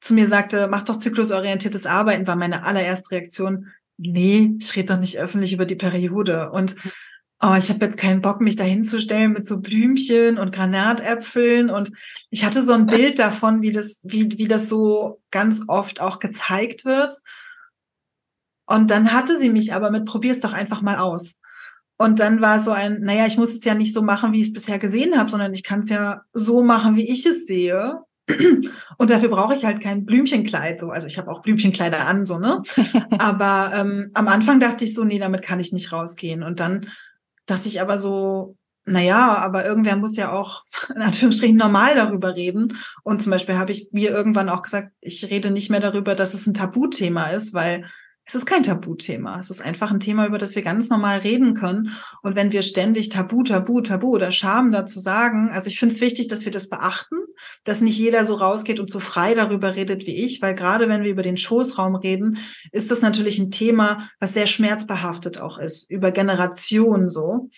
zu 0.00 0.14
mir 0.14 0.28
sagte, 0.28 0.68
mach 0.70 0.82
doch 0.82 0.96
zyklusorientiertes 0.96 1.86
Arbeiten, 1.86 2.28
war 2.28 2.36
meine 2.36 2.64
allererste 2.64 3.10
Reaktion, 3.10 3.66
nee, 3.96 4.56
ich 4.60 4.76
rede 4.76 4.94
doch 4.94 5.00
nicht 5.00 5.18
öffentlich 5.18 5.52
über 5.52 5.66
die 5.66 5.74
Periode. 5.74 6.50
Und 6.50 6.76
oh, 7.42 7.54
ich 7.58 7.68
habe 7.68 7.84
jetzt 7.84 7.98
keinen 7.98 8.22
Bock, 8.22 8.40
mich 8.40 8.56
da 8.56 8.64
hinzustellen 8.64 9.32
mit 9.32 9.44
so 9.44 9.58
Blümchen 9.58 10.38
und 10.38 10.54
Granatäpfeln. 10.54 11.70
Und 11.70 11.90
ich 12.30 12.44
hatte 12.44 12.62
so 12.62 12.72
ein 12.74 12.86
Bild 12.86 13.18
davon, 13.18 13.60
wie 13.62 13.72
das, 13.72 14.00
wie, 14.04 14.38
wie 14.38 14.48
das 14.48 14.68
so 14.68 15.20
ganz 15.30 15.64
oft 15.68 16.00
auch 16.00 16.20
gezeigt 16.20 16.84
wird. 16.84 17.12
Und 18.66 18.90
dann 18.90 19.12
hatte 19.12 19.38
sie 19.38 19.50
mich 19.50 19.72
aber 19.74 19.90
mit, 19.90 20.04
probier's 20.04 20.40
doch 20.40 20.52
einfach 20.52 20.82
mal 20.82 20.98
aus. 20.98 21.37
Und 21.98 22.20
dann 22.20 22.40
war 22.40 22.60
so 22.60 22.70
ein, 22.70 23.00
naja, 23.00 23.26
ich 23.26 23.36
muss 23.36 23.54
es 23.54 23.64
ja 23.64 23.74
nicht 23.74 23.92
so 23.92 24.02
machen, 24.02 24.32
wie 24.32 24.40
ich 24.40 24.46
es 24.46 24.52
bisher 24.52 24.78
gesehen 24.78 25.18
habe, 25.18 25.30
sondern 25.30 25.52
ich 25.52 25.64
kann 25.64 25.80
es 25.80 25.88
ja 25.88 26.22
so 26.32 26.62
machen, 26.62 26.94
wie 26.94 27.10
ich 27.10 27.26
es 27.26 27.46
sehe. 27.46 27.98
Und 28.98 29.10
dafür 29.10 29.28
brauche 29.28 29.54
ich 29.54 29.64
halt 29.64 29.80
kein 29.80 30.04
Blümchenkleid. 30.04 30.78
So, 30.78 30.90
also 30.90 31.08
ich 31.08 31.18
habe 31.18 31.30
auch 31.30 31.42
Blümchenkleider 31.42 32.06
an, 32.06 32.24
so 32.24 32.38
ne. 32.38 32.62
aber 33.18 33.72
ähm, 33.74 34.10
am 34.14 34.28
Anfang 34.28 34.60
dachte 34.60 34.84
ich 34.84 34.94
so, 34.94 35.02
nee, 35.04 35.18
damit 35.18 35.42
kann 35.42 35.60
ich 35.60 35.72
nicht 35.72 35.92
rausgehen. 35.92 36.44
Und 36.44 36.60
dann 36.60 36.86
dachte 37.46 37.68
ich 37.68 37.80
aber 37.80 37.98
so, 37.98 38.56
naja, 38.84 39.36
aber 39.36 39.66
irgendwer 39.66 39.96
muss 39.96 40.16
ja 40.16 40.30
auch 40.32 40.62
in 40.94 41.02
Anführungsstrichen 41.02 41.56
normal 41.56 41.96
darüber 41.96 42.36
reden. 42.36 42.76
Und 43.02 43.22
zum 43.22 43.32
Beispiel 43.32 43.56
habe 43.56 43.72
ich 43.72 43.88
mir 43.92 44.10
irgendwann 44.10 44.48
auch 44.48 44.62
gesagt, 44.62 44.92
ich 45.00 45.28
rede 45.30 45.50
nicht 45.50 45.70
mehr 45.70 45.80
darüber, 45.80 46.14
dass 46.14 46.34
es 46.34 46.46
ein 46.46 46.54
Tabuthema 46.54 47.30
ist, 47.30 47.54
weil 47.54 47.86
es 48.28 48.34
ist 48.34 48.44
kein 48.44 48.62
Tabuthema. 48.62 49.40
Es 49.40 49.48
ist 49.48 49.62
einfach 49.62 49.90
ein 49.90 50.00
Thema, 50.00 50.26
über 50.26 50.36
das 50.36 50.54
wir 50.54 50.60
ganz 50.60 50.90
normal 50.90 51.20
reden 51.20 51.54
können. 51.54 51.92
Und 52.22 52.36
wenn 52.36 52.52
wir 52.52 52.60
ständig 52.60 53.08
Tabu, 53.08 53.42
Tabu, 53.42 53.80
Tabu 53.80 54.08
oder 54.08 54.30
Scham 54.30 54.70
dazu 54.70 55.00
sagen, 55.00 55.48
also 55.50 55.68
ich 55.68 55.78
finde 55.78 55.94
es 55.94 56.02
wichtig, 56.02 56.28
dass 56.28 56.44
wir 56.44 56.52
das 56.52 56.68
beachten, 56.68 57.16
dass 57.64 57.80
nicht 57.80 57.96
jeder 57.96 58.26
so 58.26 58.34
rausgeht 58.34 58.80
und 58.80 58.90
so 58.90 59.00
frei 59.00 59.34
darüber 59.34 59.76
redet 59.76 60.06
wie 60.06 60.24
ich, 60.24 60.42
weil 60.42 60.54
gerade 60.54 60.90
wenn 60.90 61.04
wir 61.04 61.10
über 61.10 61.22
den 61.22 61.38
Schoßraum 61.38 61.96
reden, 61.96 62.36
ist 62.70 62.90
das 62.90 63.00
natürlich 63.00 63.38
ein 63.38 63.50
Thema, 63.50 64.10
was 64.20 64.34
sehr 64.34 64.46
schmerzbehaftet 64.46 65.40
auch 65.40 65.56
ist, 65.56 65.90
über 65.90 66.10
Generationen 66.10 67.08
so. 67.08 67.48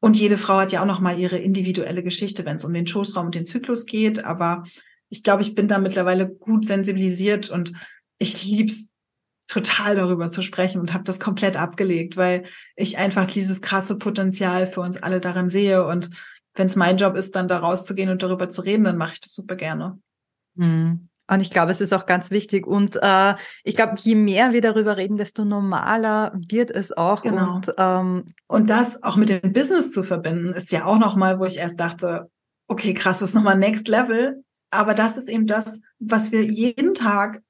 Und 0.00 0.18
jede 0.18 0.38
Frau 0.38 0.56
hat 0.56 0.72
ja 0.72 0.82
auch 0.82 0.86
nochmal 0.86 1.20
ihre 1.20 1.38
individuelle 1.38 2.02
Geschichte, 2.02 2.44
wenn 2.44 2.56
es 2.56 2.64
um 2.64 2.74
den 2.74 2.88
Schoßraum 2.88 3.26
und 3.26 3.34
den 3.36 3.46
Zyklus 3.46 3.86
geht. 3.86 4.24
Aber 4.24 4.64
ich 5.08 5.22
glaube, 5.22 5.42
ich 5.42 5.54
bin 5.54 5.68
da 5.68 5.78
mittlerweile 5.78 6.28
gut 6.28 6.64
sensibilisiert 6.64 7.48
und 7.48 7.74
ich 8.18 8.44
lieb's 8.44 8.90
total 9.46 9.96
darüber 9.96 10.28
zu 10.28 10.42
sprechen 10.42 10.80
und 10.80 10.92
habe 10.92 11.04
das 11.04 11.20
komplett 11.20 11.56
abgelegt, 11.56 12.16
weil 12.16 12.44
ich 12.74 12.98
einfach 12.98 13.26
dieses 13.26 13.62
krasse 13.62 13.98
Potenzial 13.98 14.66
für 14.66 14.80
uns 14.80 15.02
alle 15.02 15.20
darin 15.20 15.48
sehe. 15.48 15.86
Und 15.86 16.10
wenn 16.54 16.66
es 16.66 16.76
mein 16.76 16.96
Job 16.96 17.16
ist, 17.16 17.36
dann 17.36 17.48
da 17.48 17.58
rauszugehen 17.58 18.10
und 18.10 18.22
darüber 18.22 18.48
zu 18.48 18.62
reden, 18.62 18.84
dann 18.84 18.96
mache 18.96 19.14
ich 19.14 19.20
das 19.20 19.34
super 19.34 19.56
gerne. 19.56 19.98
Mhm. 20.54 21.02
Und 21.28 21.40
ich 21.40 21.50
glaube, 21.50 21.72
es 21.72 21.80
ist 21.80 21.92
auch 21.92 22.06
ganz 22.06 22.30
wichtig. 22.30 22.66
Und 22.66 22.98
äh, 23.02 23.34
ich 23.64 23.74
glaube, 23.74 23.94
je 23.96 24.14
mehr 24.14 24.52
wir 24.52 24.60
darüber 24.60 24.96
reden, 24.96 25.16
desto 25.16 25.44
normaler 25.44 26.32
wird 26.34 26.70
es 26.70 26.96
auch. 26.96 27.22
Genau. 27.22 27.56
Und, 27.56 27.74
ähm, 27.78 28.24
und 28.46 28.70
das 28.70 29.02
auch 29.02 29.16
mit 29.16 29.30
dem 29.30 29.52
Business 29.52 29.90
zu 29.90 30.02
verbinden, 30.02 30.52
ist 30.52 30.70
ja 30.70 30.84
auch 30.84 30.98
nochmal, 30.98 31.40
wo 31.40 31.44
ich 31.44 31.58
erst 31.58 31.80
dachte, 31.80 32.30
okay, 32.68 32.94
krass, 32.94 33.18
das 33.18 33.30
ist 33.30 33.34
nochmal 33.34 33.58
Next 33.58 33.88
Level. 33.88 34.44
Aber 34.70 34.94
das 34.94 35.16
ist 35.16 35.28
eben 35.28 35.46
das, 35.46 35.82
was 35.98 36.32
wir 36.32 36.44
jeden 36.44 36.94
Tag 36.94 37.42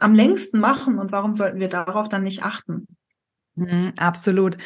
am 0.00 0.14
längsten 0.14 0.58
machen 0.58 0.98
und 0.98 1.12
warum 1.12 1.34
sollten 1.34 1.60
wir 1.60 1.68
darauf 1.68 2.08
dann 2.08 2.22
nicht 2.22 2.42
achten? 2.42 2.86
Mhm, 3.56 3.94
absolut. 3.96 4.58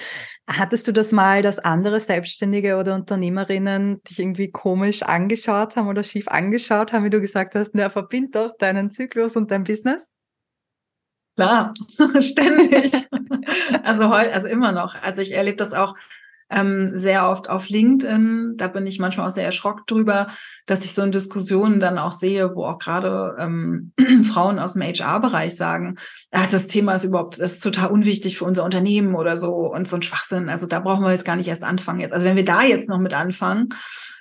Hattest 0.48 0.88
du 0.88 0.92
das 0.92 1.12
mal, 1.12 1.42
dass 1.42 1.60
andere 1.60 2.00
Selbstständige 2.00 2.76
oder 2.76 2.96
Unternehmerinnen 2.96 4.02
dich 4.02 4.18
irgendwie 4.18 4.50
komisch 4.50 5.02
angeschaut 5.02 5.76
haben 5.76 5.86
oder 5.86 6.02
schief 6.02 6.26
angeschaut 6.26 6.92
haben, 6.92 7.04
wie 7.04 7.10
du 7.10 7.20
gesagt 7.20 7.54
hast, 7.54 7.70
na, 7.74 7.88
verbind 7.88 8.34
doch 8.34 8.56
deinen 8.58 8.90
Zyklus 8.90 9.36
und 9.36 9.50
dein 9.52 9.62
Business? 9.62 10.10
Klar, 11.36 11.72
ständig. 12.20 12.92
also 13.84 14.10
heute, 14.10 14.32
also 14.32 14.48
immer 14.48 14.72
noch. 14.72 15.00
Also 15.02 15.22
ich 15.22 15.32
erlebe 15.32 15.56
das 15.56 15.72
auch 15.72 15.94
ähm, 16.50 16.90
sehr 16.94 17.28
oft 17.28 17.48
auf 17.48 17.68
LinkedIn. 17.68 18.54
Da 18.56 18.68
bin 18.68 18.86
ich 18.86 18.98
manchmal 18.98 19.26
auch 19.26 19.32
sehr 19.32 19.44
erschrocken 19.44 19.84
drüber, 19.86 20.26
dass 20.66 20.84
ich 20.84 20.92
so 20.92 21.02
in 21.02 21.12
Diskussionen 21.12 21.80
dann 21.80 21.98
auch 21.98 22.12
sehe, 22.12 22.54
wo 22.54 22.64
auch 22.64 22.78
gerade 22.78 23.36
ähm, 23.38 23.92
Frauen 24.24 24.58
aus 24.58 24.74
dem 24.74 24.82
HR-Bereich 24.82 25.56
sagen, 25.56 25.96
ja, 26.34 26.46
das 26.50 26.66
Thema 26.66 26.94
ist 26.94 27.04
überhaupt, 27.04 27.38
ist 27.38 27.62
total 27.62 27.90
unwichtig 27.90 28.36
für 28.36 28.44
unser 28.44 28.64
Unternehmen 28.64 29.14
oder 29.14 29.36
so 29.36 29.54
und 29.54 29.88
so 29.88 29.96
ein 29.96 30.02
Schwachsinn. 30.02 30.48
Also 30.48 30.66
da 30.66 30.80
brauchen 30.80 31.04
wir 31.04 31.12
jetzt 31.12 31.24
gar 31.24 31.36
nicht 31.36 31.48
erst 31.48 31.64
anfangen 31.64 32.00
jetzt. 32.00 32.12
Also 32.12 32.26
wenn 32.26 32.36
wir 32.36 32.44
da 32.44 32.62
jetzt 32.62 32.88
noch 32.88 32.98
mit 32.98 33.14
anfangen, 33.14 33.68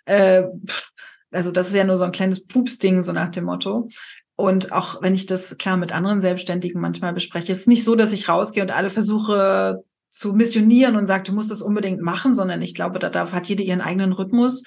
äh, 0.06 0.44
also 1.32 1.52
das 1.52 1.68
ist 1.68 1.76
ja 1.76 1.84
nur 1.84 1.98
so 1.98 2.04
ein 2.04 2.12
kleines 2.12 2.46
Pups-Ding, 2.46 3.02
so 3.02 3.12
nach 3.12 3.30
dem 3.30 3.46
Motto. 3.46 3.88
Und 4.36 4.72
auch 4.72 5.02
wenn 5.02 5.16
ich 5.16 5.26
das 5.26 5.58
klar 5.58 5.76
mit 5.76 5.94
anderen 5.94 6.22
Selbstständigen 6.22 6.80
manchmal 6.80 7.14
bespreche, 7.14 7.52
ist 7.52 7.68
nicht 7.68 7.84
so, 7.84 7.96
dass 7.96 8.14
ich 8.14 8.30
rausgehe 8.30 8.64
und 8.64 8.72
alle 8.72 8.90
versuche 8.90 9.84
zu 10.20 10.34
missionieren 10.34 10.98
und 10.98 11.08
sage, 11.08 11.24
du 11.24 11.34
musst 11.34 11.50
das 11.50 11.62
unbedingt 11.62 12.02
machen, 12.02 12.36
sondern 12.36 12.62
ich 12.62 12.76
glaube, 12.76 13.00
da 13.00 13.10
darf, 13.10 13.32
hat 13.32 13.48
jede 13.48 13.64
ihren 13.64 13.80
eigenen 13.80 14.12
Rhythmus. 14.12 14.66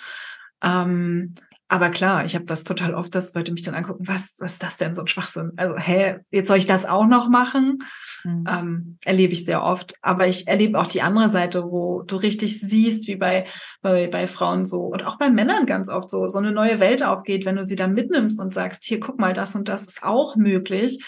Ähm, 0.65 1.35
aber 1.69 1.91
klar, 1.91 2.25
ich 2.25 2.35
habe 2.35 2.47
das 2.47 2.65
total 2.65 2.95
oft, 2.95 3.15
dass 3.15 3.35
Leute 3.35 3.53
mich 3.53 3.61
dann 3.61 3.75
angucken, 3.75 4.09
was, 4.09 4.37
was 4.39 4.55
ist 4.55 4.63
das 4.63 4.79
denn 4.79 4.95
so 4.95 5.03
ein 5.03 5.09
Schwachsinn? 5.09 5.53
Also, 5.57 5.77
hä, 5.77 6.21
jetzt 6.31 6.49
soll 6.49 6.57
ich 6.57 6.67
das 6.67 6.87
auch 6.87 7.07
noch 7.07 7.29
machen? 7.29 7.81
Mhm. 8.25 8.45
Ähm, 8.49 8.97
erlebe 9.05 9.35
ich 9.35 9.45
sehr 9.45 9.63
oft. 9.63 9.95
Aber 10.01 10.27
ich 10.27 10.49
erlebe 10.49 10.81
auch 10.81 10.87
die 10.87 11.03
andere 11.03 11.29
Seite, 11.29 11.65
wo 11.65 12.03
du 12.03 12.17
richtig 12.17 12.59
siehst, 12.59 13.07
wie 13.07 13.17
bei, 13.17 13.45
bei, 13.83 14.07
bei 14.07 14.27
Frauen 14.27 14.65
so 14.65 14.85
und 14.85 15.05
auch 15.07 15.19
bei 15.19 15.29
Männern 15.29 15.67
ganz 15.67 15.91
oft 15.91 16.09
so, 16.09 16.29
so 16.29 16.39
eine 16.39 16.53
neue 16.53 16.81
Welt 16.81 17.03
aufgeht, 17.03 17.45
wenn 17.45 17.57
du 17.57 17.65
sie 17.65 17.77
da 17.77 17.89
mitnimmst 17.89 18.41
und 18.41 18.55
sagst, 18.55 18.85
hier, 18.85 19.01
guck 19.01 19.21
mal, 19.21 19.35
das 19.35 19.55
und 19.55 19.69
das 19.69 19.85
ist 19.85 20.03
auch 20.03 20.37
möglich. 20.37 21.05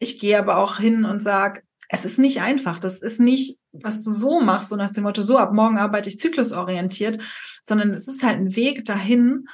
Ich 0.00 0.18
gehe 0.18 0.36
aber 0.36 0.56
auch 0.56 0.78
hin 0.78 1.04
und 1.04 1.22
sag, 1.22 1.62
es 1.94 2.04
ist 2.04 2.18
nicht 2.18 2.42
einfach. 2.42 2.78
Das 2.78 3.00
ist 3.02 3.20
nicht, 3.20 3.58
was 3.72 4.02
du 4.02 4.10
so 4.10 4.40
machst, 4.40 4.68
so 4.68 4.76
nach 4.76 4.92
dem 4.92 5.04
Motto, 5.04 5.22
so 5.22 5.38
ab 5.38 5.52
morgen 5.52 5.78
arbeite 5.78 6.08
ich 6.08 6.18
zyklusorientiert, 6.18 7.20
sondern 7.62 7.94
es 7.94 8.08
ist 8.08 8.22
halt 8.22 8.38
ein 8.38 8.56
Weg 8.56 8.84
dahin 8.84 9.46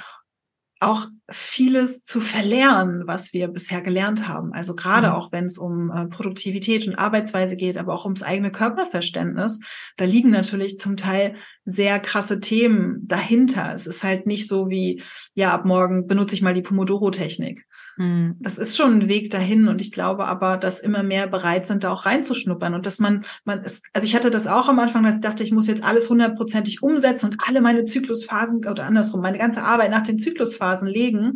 auch 0.82 1.06
vieles 1.28 2.02
zu 2.02 2.22
verlernen, 2.22 3.02
was 3.04 3.34
wir 3.34 3.48
bisher 3.48 3.82
gelernt 3.82 4.26
haben. 4.26 4.54
Also 4.54 4.74
gerade 4.74 5.08
mhm. 5.08 5.12
auch 5.12 5.30
wenn 5.30 5.44
es 5.44 5.58
um 5.58 5.90
äh, 5.90 6.06
Produktivität 6.06 6.88
und 6.88 6.94
Arbeitsweise 6.94 7.56
geht, 7.56 7.76
aber 7.76 7.92
auch 7.92 8.06
ums 8.06 8.22
eigene 8.22 8.50
Körperverständnis, 8.50 9.60
da 9.98 10.06
liegen 10.06 10.30
natürlich 10.30 10.80
zum 10.80 10.96
Teil 10.96 11.34
sehr 11.66 12.00
krasse 12.00 12.40
Themen 12.40 13.06
dahinter. 13.06 13.74
Es 13.74 13.86
ist 13.86 14.02
halt 14.02 14.26
nicht 14.26 14.48
so 14.48 14.70
wie, 14.70 15.02
ja, 15.34 15.52
ab 15.52 15.66
morgen 15.66 16.06
benutze 16.06 16.34
ich 16.34 16.40
mal 16.40 16.54
die 16.54 16.62
Pomodoro-Technik. 16.62 17.66
Mhm. 17.96 18.36
Das 18.40 18.58
ist 18.58 18.76
schon 18.76 18.94
ein 18.94 19.08
Weg 19.08 19.30
dahin 19.30 19.68
und 19.68 19.80
ich 19.80 19.92
glaube 19.92 20.26
aber, 20.26 20.56
dass 20.56 20.80
immer 20.80 21.02
mehr 21.02 21.26
bereit 21.26 21.66
sind, 21.66 21.84
da 21.84 21.92
auch 21.92 22.06
reinzuschnuppern 22.06 22.74
und 22.74 22.86
dass 22.86 22.98
man, 22.98 23.24
man 23.44 23.60
ist, 23.62 23.84
also 23.92 24.06
ich 24.06 24.14
hatte 24.14 24.30
das 24.30 24.46
auch 24.46 24.68
am 24.68 24.78
Anfang, 24.78 25.02
dass 25.02 25.16
ich 25.16 25.20
dachte, 25.20 25.42
ich 25.42 25.52
muss 25.52 25.66
jetzt 25.66 25.84
alles 25.84 26.08
hundertprozentig 26.08 26.82
umsetzen 26.82 27.26
und 27.26 27.36
alle 27.46 27.60
meine 27.60 27.84
Zyklusphasen 27.84 28.66
oder 28.66 28.84
andersrum, 28.84 29.20
meine 29.20 29.38
ganze 29.38 29.62
Arbeit 29.62 29.90
nach 29.90 30.02
den 30.02 30.18
Zyklusphasen 30.18 30.88
legen. 30.88 31.34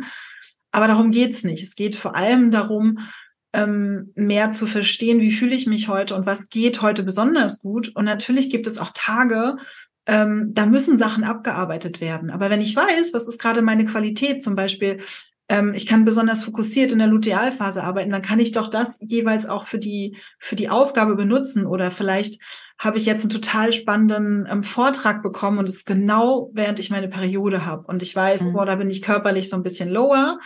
Aber 0.71 0.87
darum 0.87 1.11
geht's 1.11 1.43
nicht. 1.43 1.63
Es 1.63 1.75
geht 1.75 1.95
vor 1.95 2.15
allem 2.15 2.51
darum, 2.51 2.99
ähm, 3.53 4.11
mehr 4.15 4.51
zu 4.51 4.67
verstehen, 4.67 5.21
wie 5.21 5.31
fühle 5.31 5.55
ich 5.55 5.67
mich 5.67 5.87
heute 5.87 6.15
und 6.15 6.25
was 6.25 6.49
geht 6.49 6.81
heute 6.81 7.03
besonders 7.03 7.61
gut. 7.61 7.95
Und 7.95 8.05
natürlich 8.05 8.49
gibt 8.49 8.67
es 8.67 8.77
auch 8.77 8.91
Tage, 8.93 9.55
ähm, 10.07 10.51
da 10.53 10.65
müssen 10.65 10.97
Sachen 10.97 11.23
abgearbeitet 11.23 12.01
werden. 12.01 12.29
Aber 12.29 12.49
wenn 12.49 12.61
ich 12.61 12.75
weiß, 12.75 13.13
was 13.13 13.27
ist 13.27 13.39
gerade 13.39 13.61
meine 13.61 13.85
Qualität, 13.85 14.43
zum 14.43 14.55
Beispiel, 14.55 14.97
ähm, 15.47 15.73
ich 15.75 15.85
kann 15.85 16.05
besonders 16.05 16.43
fokussiert 16.43 16.91
in 16.91 16.99
der 16.99 17.07
Lutealphase 17.07 17.83
arbeiten, 17.83 18.11
dann 18.11 18.21
kann 18.21 18.39
ich 18.39 18.51
doch 18.51 18.67
das 18.67 18.97
jeweils 19.01 19.45
auch 19.45 19.67
für 19.67 19.77
die, 19.77 20.17
für 20.39 20.55
die 20.55 20.69
Aufgabe 20.69 21.15
benutzen. 21.15 21.65
Oder 21.65 21.91
vielleicht 21.91 22.41
habe 22.79 22.97
ich 22.97 23.05
jetzt 23.05 23.21
einen 23.21 23.29
total 23.29 23.71
spannenden 23.71 24.47
ähm, 24.49 24.63
Vortrag 24.63 25.21
bekommen 25.21 25.59
und 25.59 25.69
es 25.69 25.77
ist 25.77 25.85
genau 25.85 26.49
während 26.53 26.79
ich 26.79 26.89
meine 26.89 27.07
Periode 27.07 27.65
habe. 27.65 27.85
Und 27.87 28.01
ich 28.01 28.15
weiß, 28.15 28.41
mhm. 28.41 28.53
boah, 28.53 28.65
da 28.65 28.75
bin 28.75 28.89
ich 28.89 29.01
körperlich 29.01 29.49
so 29.49 29.55
ein 29.55 29.63
bisschen 29.63 29.89
lower. 29.89 30.39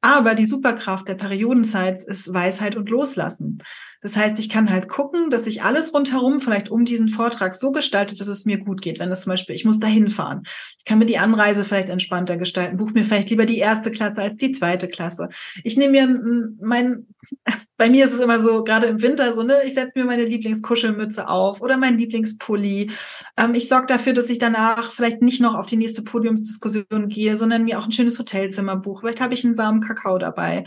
Aber 0.00 0.34
die 0.34 0.46
Superkraft 0.46 1.08
der 1.08 1.14
Periodenzeit 1.14 2.02
ist 2.02 2.32
Weisheit 2.32 2.76
und 2.76 2.88
Loslassen. 2.88 3.58
Das 4.00 4.16
heißt, 4.16 4.38
ich 4.38 4.48
kann 4.48 4.70
halt 4.70 4.88
gucken, 4.88 5.30
dass 5.30 5.46
ich 5.46 5.62
alles 5.62 5.92
rundherum 5.92 6.40
vielleicht 6.40 6.70
um 6.70 6.84
diesen 6.84 7.08
Vortrag 7.08 7.54
so 7.54 7.72
gestaltet, 7.72 8.20
dass 8.20 8.28
es 8.28 8.44
mir 8.44 8.58
gut 8.58 8.80
geht. 8.80 8.98
Wenn 8.98 9.10
das 9.10 9.22
zum 9.22 9.30
Beispiel, 9.30 9.56
ich 9.56 9.64
muss 9.64 9.80
dahin 9.80 10.08
fahren. 10.08 10.42
Ich 10.78 10.84
kann 10.84 10.98
mir 10.98 11.06
die 11.06 11.18
Anreise 11.18 11.64
vielleicht 11.64 11.88
entspannter 11.88 12.36
gestalten, 12.36 12.76
buche 12.76 12.92
mir 12.92 13.04
vielleicht 13.04 13.30
lieber 13.30 13.44
die 13.44 13.58
erste 13.58 13.90
Klasse 13.90 14.22
als 14.22 14.36
die 14.36 14.52
zweite 14.52 14.88
Klasse. 14.88 15.28
Ich 15.64 15.76
nehme 15.76 16.06
mir 16.06 16.52
mein, 16.60 17.06
bei 17.76 17.90
mir 17.90 18.04
ist 18.04 18.14
es 18.14 18.20
immer 18.20 18.40
so, 18.40 18.62
gerade 18.62 18.86
im 18.86 19.02
Winter 19.02 19.32
so, 19.32 19.42
ne, 19.42 19.56
ich 19.64 19.74
setze 19.74 19.98
mir 19.98 20.04
meine 20.04 20.24
Lieblingskuschelmütze 20.24 21.28
auf 21.28 21.60
oder 21.60 21.76
mein 21.76 21.98
Lieblingspulli. 21.98 22.90
Ähm, 23.36 23.54
ich 23.54 23.68
sorge 23.68 23.86
dafür, 23.86 24.12
dass 24.12 24.30
ich 24.30 24.38
danach 24.38 24.92
vielleicht 24.92 25.22
nicht 25.22 25.40
noch 25.40 25.54
auf 25.54 25.66
die 25.66 25.76
nächste 25.76 26.02
Podiumsdiskussion 26.02 27.08
gehe, 27.08 27.36
sondern 27.36 27.64
mir 27.64 27.78
auch 27.78 27.84
ein 27.84 27.92
schönes 27.92 28.18
Hotelzimmer 28.18 28.76
buche. 28.76 29.00
Vielleicht 29.00 29.20
habe 29.20 29.34
ich 29.34 29.44
einen 29.44 29.58
warmen 29.58 29.80
Kakao 29.80 30.18
dabei. 30.18 30.64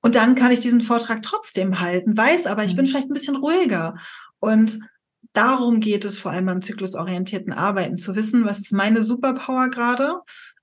Und 0.00 0.14
dann 0.14 0.34
kann 0.34 0.52
ich 0.52 0.60
diesen 0.60 0.80
Vortrag 0.80 1.22
trotzdem 1.22 1.80
halten, 1.80 2.16
weiß 2.16 2.46
aber, 2.46 2.64
ich 2.64 2.76
bin 2.76 2.84
mhm. 2.84 2.90
vielleicht 2.90 3.10
ein 3.10 3.14
bisschen 3.14 3.36
ruhiger. 3.36 3.96
Und 4.38 4.78
darum 5.32 5.80
geht 5.80 6.04
es 6.04 6.18
vor 6.18 6.30
allem 6.30 6.46
beim 6.46 6.62
zyklusorientierten 6.62 7.52
Arbeiten, 7.52 7.98
zu 7.98 8.14
wissen, 8.16 8.44
was 8.44 8.60
ist 8.60 8.72
meine 8.72 9.02
Superpower 9.02 9.68
gerade, 9.70 10.20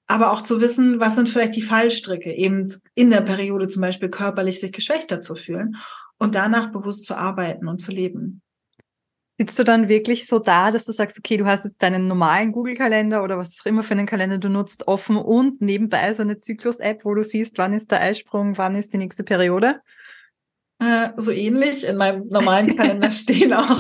aber 0.08 0.32
auch 0.32 0.42
zu 0.42 0.62
wissen, 0.62 1.00
was 1.00 1.16
sind 1.16 1.30
vielleicht 1.30 1.56
die 1.56 1.62
Fallstricke, 1.62 2.32
eben 2.32 2.72
in 2.94 3.10
der 3.10 3.22
Periode 3.22 3.68
zum 3.68 3.82
Beispiel 3.82 4.10
körperlich 4.10 4.60
sich 4.60 4.72
geschwächter 4.72 5.20
zu 5.20 5.36
fühlen 5.36 5.76
und 6.18 6.36
danach 6.36 6.72
bewusst 6.72 7.06
zu 7.06 7.16
arbeiten 7.16 7.68
und 7.68 7.82
zu 7.82 7.92
leben. 7.92 8.42
Sitzt 9.38 9.60
du 9.60 9.64
dann 9.64 9.90
wirklich 9.90 10.28
so 10.28 10.40
da, 10.40 10.72
dass 10.72 10.86
du 10.86 10.94
sagst, 10.94 11.18
okay, 11.18 11.36
du 11.38 11.46
hast 11.46 11.66
jetzt 11.66 11.84
deinen 11.84 12.08
normalen 12.08 12.54
Google-Kalender 12.54 13.22
oder 13.24 13.38
was 13.38 13.60
auch 13.60 13.66
immer 13.66 13.84
für 13.84 13.94
einen 13.94 14.06
Kalender 14.06 14.38
du 14.38 14.50
nutzt, 14.50 14.88
offen 14.88 15.18
und 15.18 15.62
nebenbei 15.62 16.14
so 16.14 16.22
eine 16.22 16.38
Zyklus-App, 16.38 17.04
wo 17.04 17.14
du 17.14 17.24
siehst, 17.24 17.58
wann 17.58 17.74
ist 17.74 17.92
der 17.92 18.02
Eisprung, 18.02 18.58
wann 18.58 18.76
ist 18.76 18.94
die 18.94 18.98
nächste 18.98 19.24
Periode? 19.24 19.82
Äh, 20.80 21.10
so 21.16 21.32
ähnlich. 21.32 21.86
In 21.86 21.98
meinem 21.98 22.28
normalen 22.28 22.76
Kalender 22.76 23.12
stehen 23.12 23.54
auch 23.54 23.80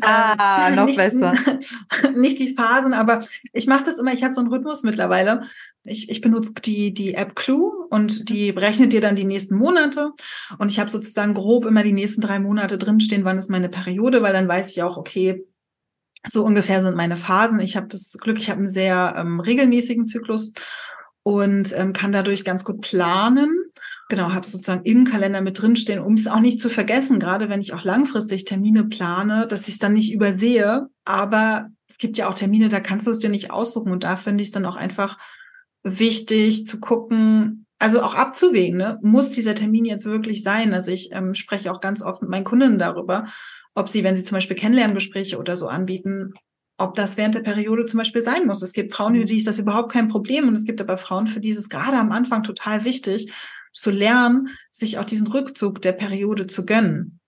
ah, 0.00 0.68
äh, 0.68 0.76
noch 0.76 0.86
nicht, 0.86 0.96
besser. 0.96 1.34
nicht 2.14 2.40
die 2.40 2.54
Phasen, 2.54 2.94
aber 2.94 3.20
ich 3.52 3.66
mache 3.66 3.84
das 3.84 3.98
immer, 3.98 4.12
ich 4.12 4.24
habe 4.24 4.32
so 4.32 4.40
einen 4.40 4.50
Rhythmus 4.50 4.82
mittlerweile. 4.82 5.42
Ich, 5.84 6.10
ich 6.10 6.20
benutze 6.20 6.52
die, 6.64 6.94
die 6.94 7.14
App 7.14 7.34
Clue 7.34 7.86
und 7.90 8.28
die 8.28 8.52
berechnet 8.52 8.92
dir 8.92 9.00
dann 9.00 9.16
die 9.16 9.24
nächsten 9.24 9.56
Monate. 9.56 10.12
Und 10.58 10.70
ich 10.70 10.78
habe 10.78 10.90
sozusagen 10.90 11.34
grob 11.34 11.66
immer 11.66 11.82
die 11.82 11.92
nächsten 11.92 12.20
drei 12.20 12.38
Monate 12.38 12.78
drinstehen, 12.78 13.24
wann 13.24 13.38
ist 13.38 13.50
meine 13.50 13.68
Periode, 13.68 14.22
weil 14.22 14.32
dann 14.32 14.48
weiß 14.48 14.70
ich 14.70 14.82
auch, 14.82 14.96
okay, 14.96 15.44
so 16.24 16.44
ungefähr 16.44 16.82
sind 16.82 16.96
meine 16.96 17.16
Phasen. 17.16 17.60
Ich 17.60 17.76
habe 17.76 17.88
das 17.88 18.16
Glück, 18.20 18.38
ich 18.38 18.48
habe 18.48 18.60
einen 18.60 18.68
sehr 18.68 19.14
ähm, 19.16 19.40
regelmäßigen 19.40 20.06
Zyklus 20.06 20.52
und 21.24 21.72
ähm, 21.76 21.92
kann 21.92 22.12
dadurch 22.12 22.44
ganz 22.44 22.64
gut 22.64 22.80
planen. 22.80 23.58
Genau, 24.08 24.32
habe 24.32 24.46
sozusagen 24.46 24.84
im 24.84 25.04
Kalender 25.04 25.40
mit 25.40 25.60
drinstehen, 25.60 26.00
um 26.00 26.14
es 26.14 26.26
auch 26.26 26.40
nicht 26.40 26.60
zu 26.60 26.68
vergessen, 26.68 27.18
gerade 27.18 27.48
wenn 27.48 27.60
ich 27.60 27.72
auch 27.72 27.84
langfristig 27.84 28.44
Termine 28.44 28.84
plane, 28.84 29.46
dass 29.46 29.68
ich 29.68 29.74
es 29.74 29.78
dann 29.78 29.94
nicht 29.94 30.12
übersehe. 30.12 30.88
Aber 31.04 31.68
es 31.88 31.98
gibt 31.98 32.18
ja 32.18 32.28
auch 32.28 32.34
Termine, 32.34 32.68
da 32.68 32.80
kannst 32.80 33.06
du 33.06 33.10
es 33.10 33.20
dir 33.20 33.30
nicht 33.30 33.50
aussuchen. 33.50 33.90
Und 33.90 34.04
da 34.04 34.16
finde 34.16 34.42
ich 34.42 34.48
es 34.48 34.52
dann 34.52 34.66
auch 34.66 34.76
einfach 34.76 35.18
wichtig 35.82 36.66
zu 36.66 36.80
gucken, 36.80 37.66
also 37.78 38.02
auch 38.02 38.14
abzuwägen, 38.14 38.78
ne? 38.78 38.98
muss 39.02 39.30
dieser 39.30 39.54
Termin 39.54 39.84
jetzt 39.84 40.06
wirklich 40.06 40.42
sein? 40.42 40.72
Also 40.72 40.92
ich 40.92 41.10
ähm, 41.12 41.34
spreche 41.34 41.72
auch 41.72 41.80
ganz 41.80 42.02
oft 42.02 42.22
mit 42.22 42.30
meinen 42.30 42.44
Kunden 42.44 42.78
darüber, 42.78 43.26
ob 43.74 43.88
sie, 43.88 44.04
wenn 44.04 44.14
sie 44.14 44.22
zum 44.22 44.36
Beispiel 44.36 44.56
Kennenlerngespräche 44.56 45.38
oder 45.38 45.56
so 45.56 45.66
anbieten, 45.66 46.32
ob 46.78 46.94
das 46.94 47.16
während 47.16 47.34
der 47.34 47.40
Periode 47.40 47.86
zum 47.86 47.98
Beispiel 47.98 48.20
sein 48.20 48.46
muss. 48.46 48.62
Es 48.62 48.72
gibt 48.72 48.92
Frauen, 48.92 49.16
für 49.16 49.24
die 49.24 49.36
ist 49.36 49.46
das 49.46 49.58
überhaupt 49.58 49.92
kein 49.92 50.08
Problem 50.08 50.48
und 50.48 50.54
es 50.54 50.64
gibt 50.64 50.80
aber 50.80 50.96
Frauen, 50.96 51.26
für 51.26 51.40
die 51.40 51.50
ist 51.50 51.58
es 51.58 51.68
gerade 51.68 51.96
am 51.96 52.12
Anfang 52.12 52.42
total 52.42 52.84
wichtig, 52.84 53.32
zu 53.72 53.90
lernen, 53.90 54.48
sich 54.70 54.98
auch 54.98 55.04
diesen 55.04 55.26
Rückzug 55.26 55.80
der 55.80 55.92
Periode 55.92 56.46
zu 56.46 56.66
gönnen. 56.66 57.20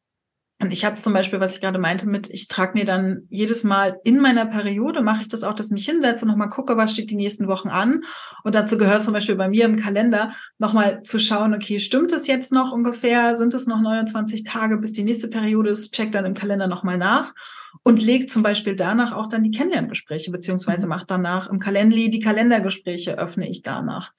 Und 0.61 0.73
ich 0.73 0.85
habe 0.85 0.97
zum 0.97 1.12
Beispiel, 1.12 1.40
was 1.40 1.57
ich 1.57 1.61
gerade 1.61 1.81
meinte, 1.81 2.09
mit, 2.09 2.31
ich 2.31 2.47
trage 2.47 2.79
mir 2.79 2.85
dann 2.85 3.27
jedes 3.29 3.64
Mal 3.64 3.99
in 4.05 4.21
meiner 4.21 4.47
Periode, 4.47 5.03
mache 5.03 5.23
ich 5.23 5.29
das 5.29 5.43
auch, 5.43 5.55
dass 5.55 5.67
ich 5.67 5.73
mich 5.73 5.87
hinsetze 5.87 6.25
und 6.25 6.31
nochmal 6.31 6.49
gucke, 6.49 6.77
was 6.77 6.93
steht 6.93 7.11
die 7.11 7.17
nächsten 7.17 7.49
Wochen 7.49 7.69
an. 7.69 8.03
Und 8.45 8.55
dazu 8.55 8.79
gehört 8.79 9.05
zum 9.05 9.14
Beispiel 9.14 9.35
bei 9.35 9.49
mir 9.49 9.64
im 9.64 9.77
Kalender 9.77 10.33
nochmal 10.59 11.03
zu 11.03 11.19
schauen, 11.19 11.55
okay, 11.55 11.81
stimmt 11.81 12.12
es 12.12 12.29
jetzt 12.29 12.53
noch 12.53 12.71
ungefähr? 12.71 13.35
Sind 13.35 13.53
es 13.53 13.67
noch 13.67 13.81
29 13.81 14.45
Tage, 14.45 14.79
bis 14.79 14.93
die 14.93 15.03
nächste 15.03 15.29
Periode 15.29 15.71
ist? 15.71 15.93
Check 15.93 16.12
dann 16.12 16.25
im 16.25 16.35
Kalender 16.35 16.69
nochmal 16.69 16.99
nach 16.99 17.35
und 17.83 18.03
legt 18.03 18.31
zum 18.31 18.43
Beispiel 18.43 18.77
danach 18.77 19.12
auch 19.12 19.27
dann 19.27 19.43
die 19.43 19.51
Kennenlerngespräche, 19.51 20.31
beziehungsweise 20.31 20.87
mhm. 20.87 20.90
macht 20.90 21.11
danach 21.11 21.51
im 21.51 21.59
Kalendli 21.59 22.11
die 22.11 22.21
Kalendergespräche, 22.21 23.19
öffne 23.19 23.49
ich 23.49 23.62
danach. 23.62 24.12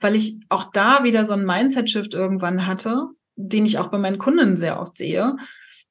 Weil 0.00 0.16
ich 0.16 0.40
auch 0.48 0.70
da 0.72 1.04
wieder 1.04 1.24
so 1.24 1.34
einen 1.34 1.44
Mindset-Shift 1.44 2.14
irgendwann 2.14 2.66
hatte, 2.66 3.08
den 3.36 3.66
ich 3.66 3.78
auch 3.78 3.88
bei 3.88 3.98
meinen 3.98 4.18
Kunden 4.18 4.56
sehr 4.56 4.80
oft 4.80 4.96
sehe, 4.96 5.36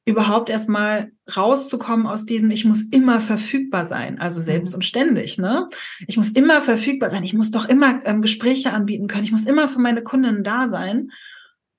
überhaupt 0.05 0.49
erstmal 0.49 1.11
rauszukommen 1.35 2.07
aus 2.07 2.25
diesem, 2.25 2.51
ich 2.51 2.65
muss 2.65 2.83
immer 2.89 3.21
verfügbar 3.21 3.85
sein, 3.85 4.19
also 4.19 4.39
mhm. 4.39 4.45
selbst 4.45 4.75
und 4.75 4.83
ständig, 4.83 5.37
ne? 5.37 5.65
Ich 6.07 6.17
muss 6.17 6.31
immer 6.31 6.61
verfügbar 6.61 7.09
sein, 7.09 7.23
ich 7.23 7.33
muss 7.33 7.51
doch 7.51 7.69
immer 7.69 8.05
ähm, 8.05 8.21
Gespräche 8.21 8.73
anbieten 8.73 9.07
können, 9.07 9.23
ich 9.23 9.31
muss 9.31 9.45
immer 9.45 9.67
für 9.67 9.79
meine 9.79 10.03
Kunden 10.03 10.43
da 10.43 10.67
sein. 10.67 11.11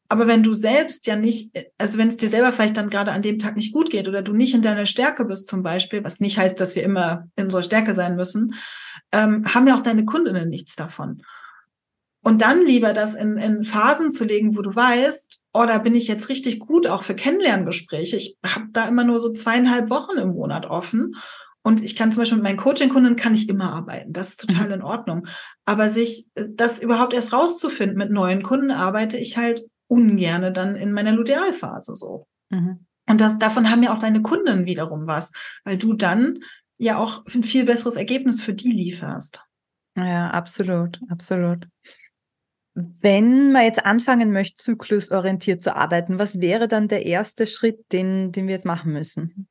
Aber 0.08 0.26
wenn 0.26 0.42
du 0.42 0.52
selbst 0.52 1.06
ja 1.06 1.16
nicht, 1.16 1.50
also 1.78 1.98
wenn 1.98 2.08
es 2.08 2.16
dir 2.16 2.28
selber 2.28 2.52
vielleicht 2.52 2.76
dann 2.76 2.90
gerade 2.90 3.12
an 3.12 3.22
dem 3.22 3.38
Tag 3.38 3.56
nicht 3.56 3.72
gut 3.72 3.90
geht 3.90 4.06
oder 4.06 4.22
du 4.22 4.32
nicht 4.32 4.54
in 4.54 4.62
deiner 4.62 4.86
Stärke 4.86 5.24
bist 5.24 5.48
zum 5.48 5.62
Beispiel, 5.62 6.04
was 6.04 6.20
nicht 6.20 6.38
heißt, 6.38 6.60
dass 6.60 6.76
wir 6.76 6.82
immer 6.82 7.28
in 7.36 7.46
unserer 7.46 7.62
Stärke 7.62 7.94
sein 7.94 8.14
müssen, 8.14 8.54
ähm, 9.12 9.42
haben 9.52 9.66
ja 9.66 9.74
auch 9.74 9.80
deine 9.80 10.04
Kundinnen 10.04 10.48
nichts 10.48 10.76
davon. 10.76 11.22
Und 12.24 12.40
dann 12.40 12.64
lieber 12.64 12.94
das 12.94 13.14
in, 13.14 13.36
in 13.36 13.64
Phasen 13.64 14.10
zu 14.10 14.24
legen, 14.24 14.56
wo 14.56 14.62
du 14.62 14.74
weißt, 14.74 15.42
oh, 15.52 15.66
da 15.66 15.76
bin 15.78 15.94
ich 15.94 16.08
jetzt 16.08 16.30
richtig 16.30 16.58
gut, 16.58 16.86
auch 16.86 17.02
für 17.02 17.14
Kennenlerngespräche. 17.14 18.16
Ich 18.16 18.38
habe 18.44 18.66
da 18.72 18.88
immer 18.88 19.04
nur 19.04 19.20
so 19.20 19.30
zweieinhalb 19.30 19.90
Wochen 19.90 20.16
im 20.16 20.30
Monat 20.30 20.64
offen. 20.64 21.14
Und 21.62 21.82
ich 21.82 21.96
kann 21.96 22.12
zum 22.12 22.22
Beispiel 22.22 22.36
mit 22.36 22.44
meinen 22.44 22.56
Coaching-Kunden 22.56 23.16
kann 23.16 23.34
ich 23.34 23.48
immer 23.48 23.72
arbeiten. 23.74 24.12
Das 24.12 24.30
ist 24.30 24.40
total 24.40 24.68
mhm. 24.68 24.72
in 24.72 24.82
Ordnung. 24.82 25.26
Aber 25.66 25.90
sich 25.90 26.26
äh, 26.34 26.46
das 26.50 26.80
überhaupt 26.80 27.12
erst 27.12 27.34
rauszufinden 27.34 27.98
mit 27.98 28.10
neuen 28.10 28.42
Kunden 28.42 28.70
arbeite 28.70 29.18
ich 29.18 29.36
halt 29.36 29.60
ungerne 29.86 30.50
dann 30.50 30.76
in 30.76 30.92
meiner 30.92 31.12
Lutealphase 31.12 31.94
so. 31.94 32.26
Mhm. 32.50 32.86
Und 33.06 33.20
das, 33.20 33.38
davon 33.38 33.70
haben 33.70 33.82
ja 33.82 33.92
auch 33.92 33.98
deine 33.98 34.22
Kunden 34.22 34.64
wiederum 34.64 35.06
was, 35.06 35.30
weil 35.64 35.76
du 35.76 35.92
dann 35.92 36.38
ja 36.78 36.96
auch 36.96 37.24
ein 37.26 37.44
viel 37.44 37.66
besseres 37.66 37.96
Ergebnis 37.96 38.40
für 38.40 38.54
die 38.54 38.72
lieferst. 38.72 39.46
Ja, 39.96 40.30
absolut, 40.30 41.00
absolut. 41.10 41.68
Wenn 42.74 43.52
man 43.52 43.62
jetzt 43.62 43.84
anfangen 43.84 44.32
möchte, 44.32 44.62
zyklusorientiert 44.62 45.62
zu 45.62 45.76
arbeiten, 45.76 46.18
was 46.18 46.40
wäre 46.40 46.66
dann 46.66 46.88
der 46.88 47.06
erste 47.06 47.46
Schritt, 47.46 47.92
den, 47.92 48.32
den 48.32 48.48
wir 48.48 48.54
jetzt 48.54 48.66
machen 48.66 48.92
müssen? 48.92 49.48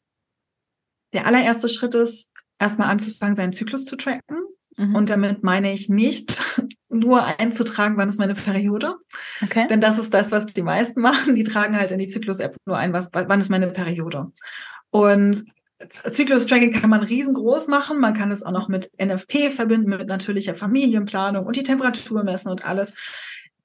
Der 1.13 1.25
allererste 1.25 1.69
Schritt 1.69 1.95
ist, 1.95 2.31
erstmal 2.59 2.89
anzufangen, 2.89 3.35
seinen 3.35 3.53
Zyklus 3.53 3.85
zu 3.85 3.95
tracken. 3.95 4.43
Mhm. 4.77 4.95
Und 4.95 5.09
damit 5.09 5.43
meine 5.43 5.71
ich 5.71 5.89
nicht 5.89 6.41
nur 6.89 7.23
einzutragen, 7.39 7.97
wann 7.97 8.09
ist 8.09 8.19
meine 8.19 8.35
Periode. 8.35 8.95
Okay. 9.41 9.67
Denn 9.69 9.81
das 9.81 9.99
ist 9.99 10.13
das, 10.13 10.31
was 10.31 10.45
die 10.47 10.61
meisten 10.61 11.01
machen. 11.01 11.35
Die 11.35 11.43
tragen 11.43 11.77
halt 11.77 11.91
in 11.91 11.99
die 11.99 12.07
Zyklus-App 12.07 12.57
nur 12.65 12.77
ein, 12.77 12.93
was, 12.93 13.09
wann 13.13 13.39
ist 13.39 13.49
meine 13.49 13.67
Periode. 13.67 14.31
Und 14.89 15.45
Zyklus-Tracking 15.89 16.71
kann 16.71 16.89
man 16.89 17.03
riesengroß 17.03 17.67
machen. 17.67 17.99
Man 17.99 18.13
kann 18.13 18.31
es 18.31 18.43
auch 18.43 18.51
noch 18.51 18.67
mit 18.67 18.89
NFP 19.01 19.49
verbinden, 19.49 19.89
mit 19.89 20.07
natürlicher 20.07 20.55
Familienplanung 20.55 21.45
und 21.45 21.55
die 21.55 21.63
Temperatur 21.63 22.23
messen 22.23 22.51
und 22.51 22.65
alles. 22.65 22.95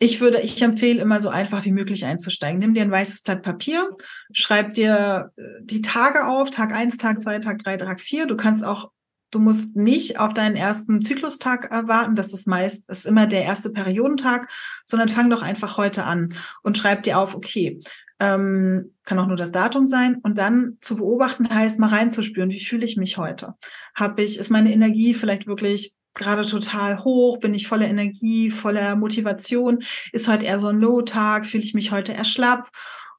Ich 0.00 0.20
würde, 0.20 0.40
ich 0.40 0.62
empfehle 0.62 1.00
immer 1.00 1.20
so 1.20 1.28
einfach 1.28 1.64
wie 1.64 1.72
möglich 1.72 2.04
einzusteigen. 2.04 2.60
Nimm 2.60 2.72
dir 2.72 2.82
ein 2.82 2.90
weißes 2.90 3.22
Blatt 3.22 3.42
Papier, 3.42 3.90
schreib 4.32 4.74
dir 4.74 5.32
äh, 5.36 5.42
die 5.62 5.82
Tage 5.82 6.26
auf, 6.26 6.50
Tag 6.50 6.72
eins, 6.72 6.98
Tag 6.98 7.20
zwei, 7.20 7.40
Tag 7.40 7.58
drei, 7.64 7.76
Tag 7.76 8.00
vier. 8.00 8.26
Du 8.26 8.36
kannst 8.36 8.64
auch, 8.64 8.92
du 9.30 9.38
musst 9.38 9.76
nicht 9.76 10.18
auf 10.18 10.34
deinen 10.34 10.56
ersten 10.56 11.00
Zyklustag 11.00 11.70
erwarten. 11.70 12.14
Das 12.14 12.32
ist 12.32 12.46
meist, 12.46 12.88
ist 12.88 13.06
immer 13.06 13.26
der 13.26 13.44
erste 13.44 13.70
Periodentag, 13.70 14.50
sondern 14.84 15.08
fang 15.08 15.30
doch 15.30 15.42
einfach 15.42 15.76
heute 15.76 16.04
an 16.04 16.30
und 16.62 16.76
schreib 16.76 17.02
dir 17.02 17.18
auf, 17.18 17.34
okay, 17.34 17.78
ähm, 18.20 18.94
kann 19.04 19.18
auch 19.18 19.26
nur 19.26 19.36
das 19.36 19.52
Datum 19.52 19.86
sein 19.86 20.16
und 20.22 20.38
dann 20.38 20.78
zu 20.80 20.96
beobachten 20.96 21.48
heißt 21.48 21.78
mal 21.78 21.90
reinzuspüren, 21.90 22.50
wie 22.50 22.64
fühle 22.64 22.84
ich 22.84 22.96
mich 22.96 23.16
heute? 23.16 23.54
Habe 23.94 24.22
ich, 24.22 24.38
ist 24.38 24.50
meine 24.50 24.72
Energie 24.72 25.14
vielleicht 25.14 25.46
wirklich 25.46 25.94
gerade 26.14 26.44
total 26.44 27.04
hoch, 27.04 27.38
bin 27.38 27.54
ich 27.54 27.68
voller 27.68 27.86
Energie, 27.86 28.50
voller 28.50 28.96
Motivation, 28.96 29.78
ist 30.12 30.26
heute 30.26 30.46
eher 30.46 30.58
so 30.58 30.66
ein 30.66 30.78
Low-Tag, 30.78 31.46
fühle 31.46 31.62
ich 31.62 31.74
mich 31.74 31.92
heute 31.92 32.12
eher 32.12 32.24
schlapp, 32.24 32.68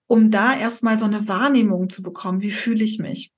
um 0.05 0.31
da 0.31 0.53
erstmal 0.53 0.97
so 0.97 1.05
eine 1.05 1.27
Wahrnehmung 1.29 1.89
zu 1.89 2.03
bekommen, 2.03 2.41
wie 2.41 2.51
fühle 2.51 2.83
ich 2.83 2.99
mich. 2.99 3.31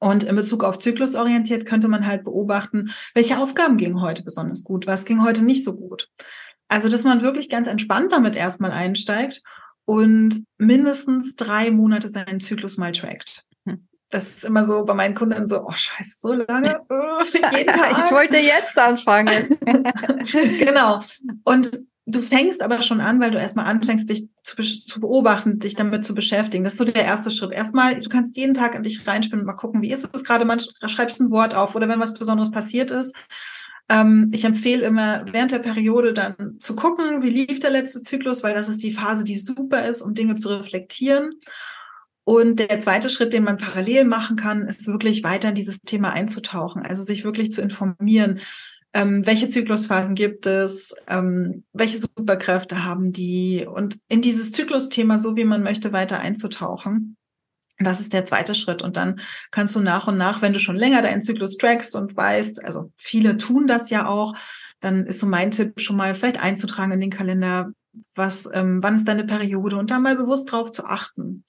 Und 0.00 0.24
in 0.24 0.34
Bezug 0.34 0.64
auf 0.64 0.78
Zyklus 0.78 1.14
orientiert 1.14 1.66
könnte 1.66 1.86
man 1.86 2.06
halt 2.06 2.24
beobachten, 2.24 2.92
welche 3.14 3.38
Aufgaben 3.38 3.76
gingen 3.76 4.00
heute 4.00 4.24
besonders 4.24 4.64
gut, 4.64 4.86
was 4.86 5.04
ging 5.04 5.22
heute 5.22 5.44
nicht 5.44 5.62
so 5.62 5.76
gut. 5.76 6.08
Also, 6.68 6.88
dass 6.88 7.04
man 7.04 7.22
wirklich 7.22 7.48
ganz 7.48 7.66
entspannt 7.66 8.12
damit 8.12 8.34
erstmal 8.34 8.72
einsteigt 8.72 9.42
und 9.84 10.44
mindestens 10.58 11.36
drei 11.36 11.70
Monate 11.70 12.08
seinen 12.08 12.40
Zyklus 12.40 12.78
mal 12.78 12.92
trackt 12.92 13.46
das 14.10 14.36
ist 14.36 14.44
immer 14.44 14.64
so 14.64 14.84
bei 14.84 14.94
meinen 14.94 15.14
Kunden 15.14 15.46
so, 15.46 15.64
oh 15.64 15.72
scheiße, 15.72 16.16
so 16.18 16.32
lange, 16.32 16.80
oh, 16.88 17.22
jeden 17.56 17.72
Tag. 17.72 17.92
ich 17.92 18.12
wollte 18.12 18.36
jetzt 18.36 18.76
anfangen. 18.78 19.58
genau. 20.58 21.00
Und 21.44 21.70
du 22.14 22.20
fängst 22.20 22.62
aber 22.62 22.82
schon 22.82 23.00
an, 23.00 23.20
weil 23.20 23.30
du 23.30 23.38
erstmal 23.38 23.66
anfängst, 23.66 24.08
dich 24.08 24.28
zu, 24.42 24.62
zu, 24.62 25.00
beobachten, 25.00 25.58
dich 25.58 25.74
damit 25.74 26.04
zu 26.04 26.14
beschäftigen. 26.14 26.64
Das 26.64 26.74
ist 26.74 26.78
so 26.78 26.84
der 26.84 27.04
erste 27.04 27.30
Schritt. 27.30 27.52
Erstmal, 27.52 28.00
du 28.00 28.08
kannst 28.08 28.36
jeden 28.36 28.54
Tag 28.54 28.74
in 28.74 28.82
dich 28.82 29.06
reinspinnen 29.06 29.40
und 29.40 29.46
mal 29.46 29.54
gucken, 29.54 29.82
wie 29.82 29.92
ist 29.92 30.08
es 30.14 30.24
gerade, 30.24 30.44
man 30.44 30.60
schreibst 30.86 31.20
ein 31.20 31.30
Wort 31.30 31.54
auf 31.54 31.74
oder 31.74 31.88
wenn 31.88 32.00
was 32.00 32.14
Besonderes 32.14 32.50
passiert 32.50 32.90
ist. 32.90 33.16
Ähm, 33.88 34.28
ich 34.32 34.44
empfehle 34.44 34.86
immer 34.86 35.24
während 35.32 35.50
der 35.50 35.58
Periode 35.58 36.12
dann 36.12 36.58
zu 36.60 36.76
gucken, 36.76 37.22
wie 37.22 37.30
lief 37.30 37.60
der 37.60 37.70
letzte 37.70 38.00
Zyklus, 38.00 38.42
weil 38.42 38.54
das 38.54 38.68
ist 38.68 38.82
die 38.82 38.92
Phase, 38.92 39.24
die 39.24 39.36
super 39.36 39.84
ist, 39.84 40.00
um 40.00 40.14
Dinge 40.14 40.36
zu 40.36 40.48
reflektieren. 40.48 41.30
Und 42.24 42.60
der 42.60 42.78
zweite 42.78 43.10
Schritt, 43.10 43.32
den 43.32 43.42
man 43.42 43.56
parallel 43.56 44.04
machen 44.04 44.36
kann, 44.36 44.66
ist 44.68 44.86
wirklich 44.86 45.24
weiter 45.24 45.48
in 45.48 45.54
dieses 45.56 45.80
Thema 45.80 46.12
einzutauchen, 46.12 46.82
also 46.82 47.02
sich 47.02 47.24
wirklich 47.24 47.50
zu 47.50 47.62
informieren. 47.62 48.38
Ähm, 48.92 49.24
welche 49.24 49.48
Zyklusphasen 49.48 50.14
gibt 50.14 50.46
es? 50.46 50.94
Ähm, 51.06 51.64
welche 51.72 51.98
Superkräfte 51.98 52.84
haben 52.84 53.12
die? 53.12 53.66
Und 53.70 53.98
in 54.08 54.20
dieses 54.20 54.52
Zyklusthema, 54.52 55.18
so 55.18 55.36
wie 55.36 55.44
man 55.44 55.62
möchte, 55.62 55.92
weiter 55.92 56.18
einzutauchen. 56.18 57.16
Das 57.78 58.00
ist 58.00 58.12
der 58.12 58.24
zweite 58.24 58.54
Schritt. 58.54 58.82
Und 58.82 58.96
dann 58.96 59.20
kannst 59.50 59.74
du 59.74 59.80
nach 59.80 60.08
und 60.08 60.18
nach, 60.18 60.42
wenn 60.42 60.52
du 60.52 60.58
schon 60.58 60.76
länger 60.76 61.02
deinen 61.02 61.22
Zyklus 61.22 61.56
trackst 61.56 61.94
und 61.94 62.16
weißt, 62.16 62.64
also 62.64 62.92
viele 62.96 63.36
tun 63.36 63.66
das 63.66 63.90
ja 63.90 64.06
auch, 64.06 64.34
dann 64.80 65.06
ist 65.06 65.20
so 65.20 65.26
mein 65.26 65.50
Tipp 65.50 65.80
schon 65.80 65.96
mal 65.96 66.14
vielleicht 66.14 66.42
einzutragen 66.42 66.92
in 66.92 67.00
den 67.00 67.10
Kalender, 67.10 67.70
was, 68.14 68.48
ähm, 68.52 68.82
wann 68.82 68.96
ist 68.96 69.08
deine 69.08 69.24
Periode 69.24 69.76
und 69.76 69.90
da 69.90 69.98
mal 69.98 70.16
bewusst 70.16 70.50
drauf 70.50 70.70
zu 70.70 70.84
achten. 70.84 71.44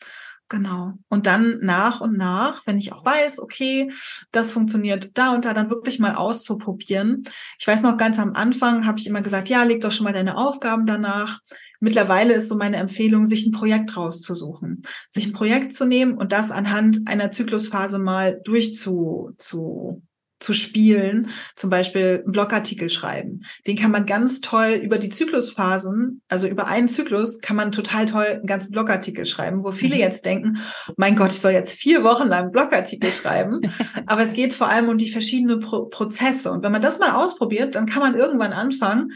Genau. 0.52 0.96
Und 1.08 1.28
dann 1.28 1.60
nach 1.62 2.02
und 2.02 2.18
nach, 2.18 2.68
wenn 2.68 2.78
ich 2.78 2.92
auch 2.92 3.06
weiß, 3.06 3.40
okay, 3.40 3.90
das 4.34 4.52
funktioniert 4.52 5.18
da 5.18 5.34
und 5.34 5.46
da, 5.46 5.54
dann 5.54 5.70
wirklich 5.70 5.98
mal 5.98 6.14
auszuprobieren. 6.14 7.24
Ich 7.58 7.66
weiß 7.66 7.84
noch 7.84 7.96
ganz 7.96 8.20
am 8.20 8.34
Anfang 8.34 8.86
habe 8.86 9.00
ich 9.00 9.08
immer 9.08 9.22
gesagt, 9.22 9.48
ja, 9.48 9.64
leg 9.64 9.80
doch 9.80 9.94
schon 9.94 10.04
mal 10.04 10.12
deine 10.12 10.36
Aufgaben 10.36 10.86
danach. 10.86 11.40
Mittlerweile 11.80 12.34
ist 12.34 12.50
so 12.50 12.58
meine 12.58 12.76
Empfehlung, 12.76 13.26
sich 13.26 13.46
ein 13.46 13.54
Projekt 13.54 13.96
rauszusuchen, 13.96 14.84
sich 15.10 15.26
ein 15.26 15.32
Projekt 15.32 15.72
zu 15.72 15.86
nehmen 15.86 16.18
und 16.18 16.34
das 16.34 16.52
anhand 16.52 17.08
einer 17.08 17.32
Zyklusphase 17.32 17.98
mal 17.98 18.42
durchzu 18.44 19.32
zu 19.38 20.02
zu 20.42 20.54
spielen, 20.54 21.30
zum 21.56 21.70
Beispiel 21.70 22.22
einen 22.24 22.32
Blogartikel 22.32 22.90
schreiben. 22.90 23.42
Den 23.68 23.78
kann 23.78 23.92
man 23.92 24.06
ganz 24.06 24.42
toll 24.42 24.80
über 24.82 24.98
die 24.98 25.10
Zyklusphasen, 25.10 26.22
also 26.28 26.48
über 26.48 26.68
einen 26.68 26.88
Zyklus 26.88 27.40
kann 27.40 27.56
man 27.56 27.72
total 27.72 28.06
toll 28.06 28.26
einen 28.26 28.46
ganzen 28.46 28.72
Blogartikel 28.72 29.26
schreiben, 29.26 29.64
wo 29.64 29.72
viele 29.72 29.96
mhm. 29.96 30.02
jetzt 30.02 30.26
denken, 30.26 30.58
mein 30.98 31.16
Gott, 31.16 31.32
ich 31.32 31.40
soll 31.40 31.54
jetzt 31.54 31.80
vier 31.80 32.04
Wochen 32.04 32.28
lang 32.28 32.52
Blogartikel 32.52 33.12
schreiben. 33.12 33.62
Aber 34.06 34.22
es 34.22 34.34
geht 34.34 34.54
vor 34.54 34.68
allem 34.68 34.90
um 34.90 34.98
die 34.98 35.12
verschiedenen 35.12 35.60
Pro 35.60 35.86
Prozesse. 35.86 36.52
Und 36.52 36.64
wenn 36.64 36.72
man 36.72 36.82
das 36.82 37.00
mal 37.00 37.12
ausprobiert, 37.12 37.76
dann 37.76 37.86
kann 37.86 38.02
man 38.02 38.16
irgendwann 38.16 38.54
anfangen, 38.54 39.12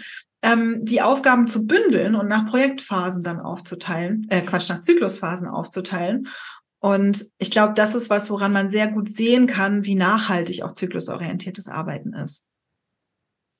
ähm, 0.45 0.79
die 0.83 1.01
Aufgaben 1.01 1.47
zu 1.47 1.65
bündeln 1.65 2.15
und 2.15 2.27
nach 2.27 2.45
Projektphasen 2.45 3.23
dann 3.23 3.39
aufzuteilen, 3.39 4.27
äh, 4.29 4.41
Quatsch, 4.41 4.69
nach 4.69 4.81
Zyklusphasen 4.81 5.47
aufzuteilen. 5.47 6.27
Und 6.85 7.31
ich 7.39 7.49
glaube, 7.49 7.73
das 7.73 7.95
ist 7.95 8.11
was, 8.11 8.29
woran 8.29 8.53
man 8.53 8.69
sehr 8.69 8.87
gut 8.87 9.09
sehen 9.09 9.47
kann, 9.47 9.85
wie 9.85 9.95
nachhaltig 9.95 10.61
auch 10.61 10.73
zyklusorientiertes 10.73 11.67
Arbeiten 11.67 12.13
ist. 12.13 12.45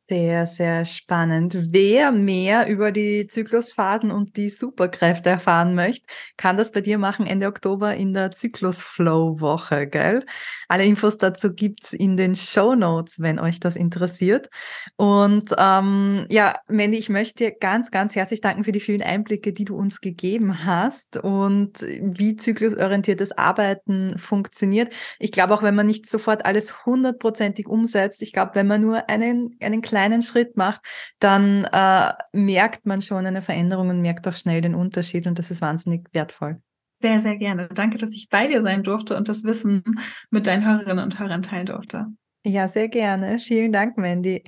Sehr, 0.08 0.46
sehr 0.46 0.86
spannend. 0.86 1.58
Wer 1.72 2.12
mehr 2.12 2.68
über 2.68 2.92
die 2.92 3.26
Zyklusphasen 3.26 4.12
und 4.12 4.38
die 4.38 4.52
Superkräfte 4.52 5.32
erfahren 5.32 5.74
möchte, 5.74 6.06
kann 6.38 6.58
das 6.58 6.72
bei 6.72 6.82
dir 6.82 7.00
machen 7.00 7.26
Ende 7.26 7.48
Oktober 7.48 7.96
in 7.96 8.14
der 8.14 8.30
Zyklus-Flow-Woche, 8.30 9.88
gell? 9.88 10.24
Alle 10.68 10.86
Infos 10.86 11.18
dazu 11.18 11.52
gibt's 11.52 11.92
in 11.92 12.18
den 12.18 12.36
Show 12.36 12.76
Notes, 12.76 13.20
wenn 13.20 13.40
euch 13.40 13.60
das 13.60 13.76
interessiert. 13.76 14.48
Und 14.96 15.56
ähm, 15.58 16.28
ja, 16.30 16.54
Mandy, 16.68 17.00
ich 17.00 17.10
möchte 17.10 17.46
dir 17.46 17.52
ganz, 17.52 17.90
ganz 17.90 18.14
herzlich 18.14 18.42
danken 18.42 18.64
für 18.64 18.72
die 18.72 18.82
vielen 18.82 19.02
Einblicke, 19.02 19.54
die 19.54 19.66
du 19.66 19.76
uns 19.76 20.02
gegeben 20.02 20.66
hast 20.66 21.18
und 21.18 21.80
wie 21.82 22.36
zyklusorientiertes 22.36 23.36
Arbeiten 23.40 24.16
funktioniert. 24.20 24.94
Ich 25.18 25.32
glaube 25.32 25.56
auch, 25.56 25.64
wenn 25.64 25.74
man 25.74 25.88
nicht 25.88 26.08
sofort 26.08 26.46
alles 26.46 26.86
hundertprozentig 26.86 27.68
umsetzt, 27.68 28.22
ich 28.22 28.34
glaube, 28.34 28.52
wenn 28.54 28.68
man 28.68 28.82
nur 28.82 29.10
einen, 29.10 29.58
einen 29.62 29.82
kleinen 29.96 30.24
Schritt 30.24 30.58
macht, 30.58 30.82
dann 31.20 31.64
äh, 31.72 32.12
merkt 32.34 32.86
man 32.86 33.02
schon 33.02 33.26
eine 33.26 33.42
Veränderung 33.42 33.90
und 33.90 34.02
merkt 34.02 34.28
auch 34.28 34.34
schnell 34.34 34.60
den 34.60 34.76
Unterschied 34.76 35.26
und 35.26 35.40
das 35.40 35.52
ist 35.52 35.62
wahnsinnig 35.62 36.06
wertvoll. 36.12 36.62
Sehr, 36.96 37.22
sehr 37.22 37.38
gerne. 37.38 37.70
Danke, 37.74 37.98
dass 37.98 38.14
ich 38.14 38.28
bei 38.30 38.48
dir 38.48 38.62
sein 38.62 38.84
durfte 38.84 39.16
und 39.16 39.30
das 39.30 39.46
Wissen 39.46 39.84
mit 40.32 40.48
deinen 40.48 40.66
Hörerinnen 40.66 41.02
und 41.02 41.18
Hörern 41.18 41.44
teilen 41.44 41.68
durfte. 41.68 42.08
Ja, 42.46 42.68
sehr 42.68 42.90
gerne. 42.90 43.40
Vielen 43.40 43.72
Dank, 43.72 43.98
Mandy. 43.98 44.44